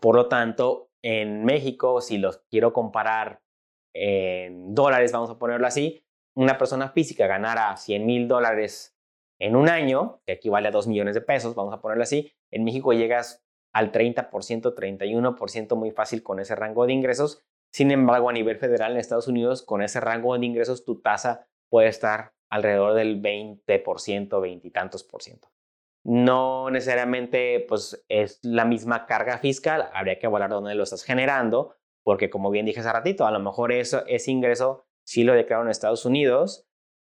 por 0.00 0.16
lo 0.16 0.26
tanto, 0.26 0.88
en 1.02 1.44
México, 1.44 2.00
si 2.00 2.18
los 2.18 2.38
quiero 2.50 2.72
comparar 2.72 3.40
en 3.94 4.74
dólares, 4.74 5.12
vamos 5.12 5.30
a 5.30 5.38
ponerlo 5.38 5.66
así, 5.66 6.04
una 6.34 6.58
persona 6.58 6.88
física 6.88 7.26
ganara 7.26 7.76
100 7.76 8.06
mil 8.06 8.28
dólares 8.28 8.96
en 9.38 9.56
un 9.56 9.68
año, 9.68 10.20
que 10.24 10.34
equivale 10.34 10.68
a 10.68 10.70
2 10.70 10.86
millones 10.86 11.14
de 11.14 11.20
pesos, 11.20 11.54
vamos 11.54 11.74
a 11.74 11.80
ponerlo 11.80 12.04
así, 12.04 12.32
en 12.50 12.64
México 12.64 12.92
llegas 12.92 13.44
al 13.72 13.90
30%, 13.90 14.30
31% 14.30 15.76
muy 15.76 15.90
fácil 15.90 16.22
con 16.22 16.38
ese 16.40 16.54
rango 16.54 16.86
de 16.86 16.92
ingresos. 16.92 17.42
Sin 17.72 17.90
embargo, 17.90 18.28
a 18.28 18.32
nivel 18.32 18.58
federal 18.58 18.92
en 18.92 18.98
Estados 18.98 19.28
Unidos, 19.28 19.62
con 19.62 19.82
ese 19.82 19.98
rango 19.98 20.38
de 20.38 20.44
ingresos, 20.44 20.84
tu 20.84 21.00
tasa 21.00 21.48
puede 21.70 21.88
estar 21.88 22.34
alrededor 22.50 22.94
del 22.94 23.22
20%, 23.22 24.40
20 24.40 24.68
y 24.68 24.70
tantos 24.70 25.04
por 25.04 25.22
ciento. 25.22 25.48
No 26.04 26.70
necesariamente 26.70 27.64
pues, 27.66 28.04
es 28.08 28.40
la 28.42 28.64
misma 28.64 29.06
carga 29.06 29.38
fiscal, 29.38 29.88
habría 29.94 30.18
que 30.18 30.26
evaluar 30.26 30.50
dónde 30.50 30.74
lo 30.74 30.82
estás 30.82 31.02
generando, 31.02 31.74
porque 32.04 32.28
como 32.28 32.50
bien 32.50 32.66
dije 32.66 32.80
hace 32.80 32.92
ratito, 32.92 33.26
a 33.26 33.30
lo 33.30 33.40
mejor 33.40 33.72
eso, 33.72 34.04
ese 34.06 34.30
ingreso 34.30 34.84
sí 35.04 35.24
lo 35.24 35.34
declaro 35.34 35.62
en 35.62 35.70
Estados 35.70 36.04
Unidos 36.04 36.66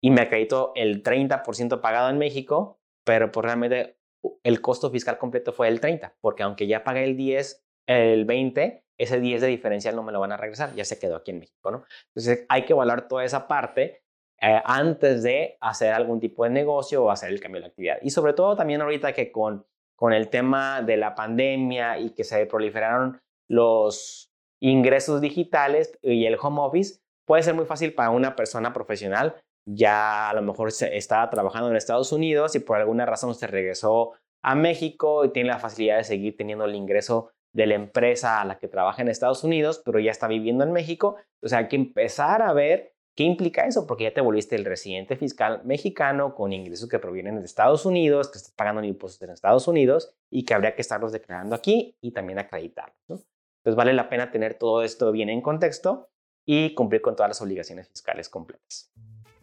y 0.01 0.11
me 0.11 0.23
acredito 0.23 0.73
el 0.75 1.03
30% 1.03 1.81
pagado 1.81 2.11
en 2.11 2.19
México, 2.19 2.81
pero 3.05 3.31
pues 3.33 3.45
realmente 3.45 3.99
el 4.43 4.61
costo 4.61 4.91
fiscal 4.91 5.19
completo 5.19 5.53
fue 5.53 5.69
el 5.69 5.81
30, 5.81 6.17
porque 6.21 6.43
aunque 6.43 6.67
ya 6.67 6.85
pagué 6.85 7.05
el 7.05 7.17
10, 7.17 7.65
el 7.87 8.25
20, 8.25 8.85
ese 8.99 9.21
10 9.21 9.41
de 9.43 9.47
diferencial 9.49 9.95
no 9.95 10.03
me 10.03 10.13
lo 10.13 10.21
van 10.21 10.33
a 10.33 10.37
regresar, 10.37 10.75
ya 10.75 10.85
se 10.85 10.99
quedó 10.99 11.17
aquí 11.17 11.31
en 11.31 11.41
México, 11.41 11.71
¿no? 11.71 11.85
Entonces 12.09 12.47
hay 12.49 12.65
que 12.65 12.73
evaluar 12.73 13.09
toda 13.09 13.25
esa 13.25 13.47
parte 13.47 14.03
eh, 14.41 14.61
antes 14.65 15.23
de 15.23 15.57
hacer 15.61 15.93
algún 15.93 16.21
tipo 16.21 16.45
de 16.45 16.51
negocio 16.51 17.05
o 17.05 17.11
hacer 17.11 17.31
el 17.31 17.41
cambio 17.41 17.61
de 17.61 17.69
actividad. 17.69 17.99
Y 18.03 18.11
sobre 18.11 18.33
todo 18.33 18.57
también 18.57 18.83
ahorita 18.83 19.13
que 19.13 19.31
con, 19.33 19.67
con 19.95 20.13
el 20.13 20.29
tema 20.29 20.83
de 20.83 20.97
la 20.97 21.15
pandemia 21.15 21.99
y 21.99 22.11
que 22.11 22.25
se 22.25 22.45
proliferaron 22.47 23.21
los 23.49 24.31
ingresos 24.61 25.21
digitales 25.21 25.99
y 26.03 26.27
el 26.27 26.37
home 26.41 26.61
office, 26.61 27.01
puede 27.27 27.43
ser 27.43 27.55
muy 27.55 27.67
fácil 27.67 27.93
para 27.93 28.11
una 28.11 28.35
persona 28.35 28.73
profesional. 28.73 29.35
Ya 29.69 30.31
a 30.31 30.35
lo 30.35 30.43
mejor 30.43 30.69
estaba 30.69 31.29
trabajando 31.29 31.69
en 31.69 31.77
Estados 31.77 32.13
Unidos 32.13 32.55
y 32.55 32.61
por 32.61 32.79
alguna 32.79 33.05
razón 33.05 33.35
se 33.35 33.47
regresó 33.47 34.13
a 34.43 34.55
México 34.55 35.25
y 35.25 35.33
tiene 35.33 35.51
la 35.51 35.59
facilidad 35.59 35.99
de 35.99 36.05
seguir 36.05 36.37
teniendo 36.37 36.65
el 36.65 36.75
ingreso 36.75 37.33
de 37.53 37.67
la 37.67 37.75
empresa 37.75 38.41
a 38.41 38.45
la 38.45 38.59
que 38.59 38.69
trabaja 38.69 39.03
en 39.03 39.09
Estados 39.09 39.43
Unidos, 39.43 39.83
pero 39.85 39.99
ya 39.99 40.11
está 40.11 40.29
viviendo 40.29 40.63
en 40.63 40.73
México. 40.73 41.17
Entonces 41.37 41.59
hay 41.59 41.69
que 41.69 41.77
empezar 41.77 42.43
a 42.43 42.53
ver 42.53 42.95
qué 43.17 43.25
implica 43.25 43.67
eso, 43.67 43.87
porque 43.87 44.05
ya 44.05 44.15
te 44.15 44.21
volviste 44.21 44.55
el 44.55 44.65
residente 44.65 45.17
fiscal 45.17 45.63
mexicano 45.65 46.35
con 46.35 46.53
ingresos 46.53 46.89
que 46.89 46.99
provienen 46.99 47.41
de 47.41 47.47
Estados 47.47 47.87
Unidos, 47.87 48.31
que 48.31 48.39
estás 48.39 48.53
pagando 48.53 48.85
impuestos 48.85 49.23
en 49.23 49.31
Estados 49.31 49.67
Unidos 49.67 50.15
y 50.31 50.45
que 50.45 50.55
habría 50.55 50.77
que 50.77 50.83
estarlos 50.83 51.13
declarando 51.13 51.57
aquí 51.57 51.97
y 52.01 52.13
también 52.13 52.39
acreditarlos. 52.39 52.95
Entonces 53.09 53.75
vale 53.75 53.95
la 53.95 54.11
pena 54.11 54.31
tener 54.31 54.55
todo 54.55 54.83
esto 54.83 55.11
bien 55.11 55.31
en 55.31 55.41
contexto 55.41 56.11
y 56.47 56.75
cumplir 56.75 57.03
con 57.03 57.15
todas 57.15 57.29
las 57.29 57.43
obligaciones 57.43 57.89
fiscales 57.89 58.31
completas. 58.31 58.91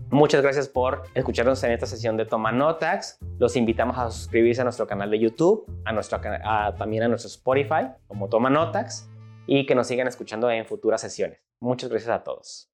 Muchas 0.10 0.42
gracias 0.42 0.68
por 0.68 1.04
escucharnos 1.14 1.64
en 1.64 1.72
esta 1.72 1.86
sesión 1.86 2.18
de 2.18 2.26
Toma 2.26 2.52
Notax. 2.52 3.20
Los 3.40 3.56
invitamos 3.56 3.98
a 3.98 4.10
suscribirse 4.12 4.62
a 4.62 4.64
nuestro 4.64 4.88
canal 4.88 5.12
de 5.12 5.20
YouTube, 5.20 5.66
a 5.86 5.92
nuestro, 5.92 6.20
también 6.78 7.04
a 7.04 7.08
nuestro 7.08 7.28
Spotify 7.28 7.90
como 8.08 8.30
Toma 8.30 8.50
Notax 8.50 9.10
y 9.46 9.66
que 9.66 9.76
nos 9.76 9.88
sigan 9.88 10.08
escuchando 10.08 10.50
en 10.50 10.66
futuras 10.66 11.02
sesiones. 11.02 11.40
Muchas 11.60 11.90
gracias 11.90 12.12
a 12.12 12.24
todos. 12.24 12.73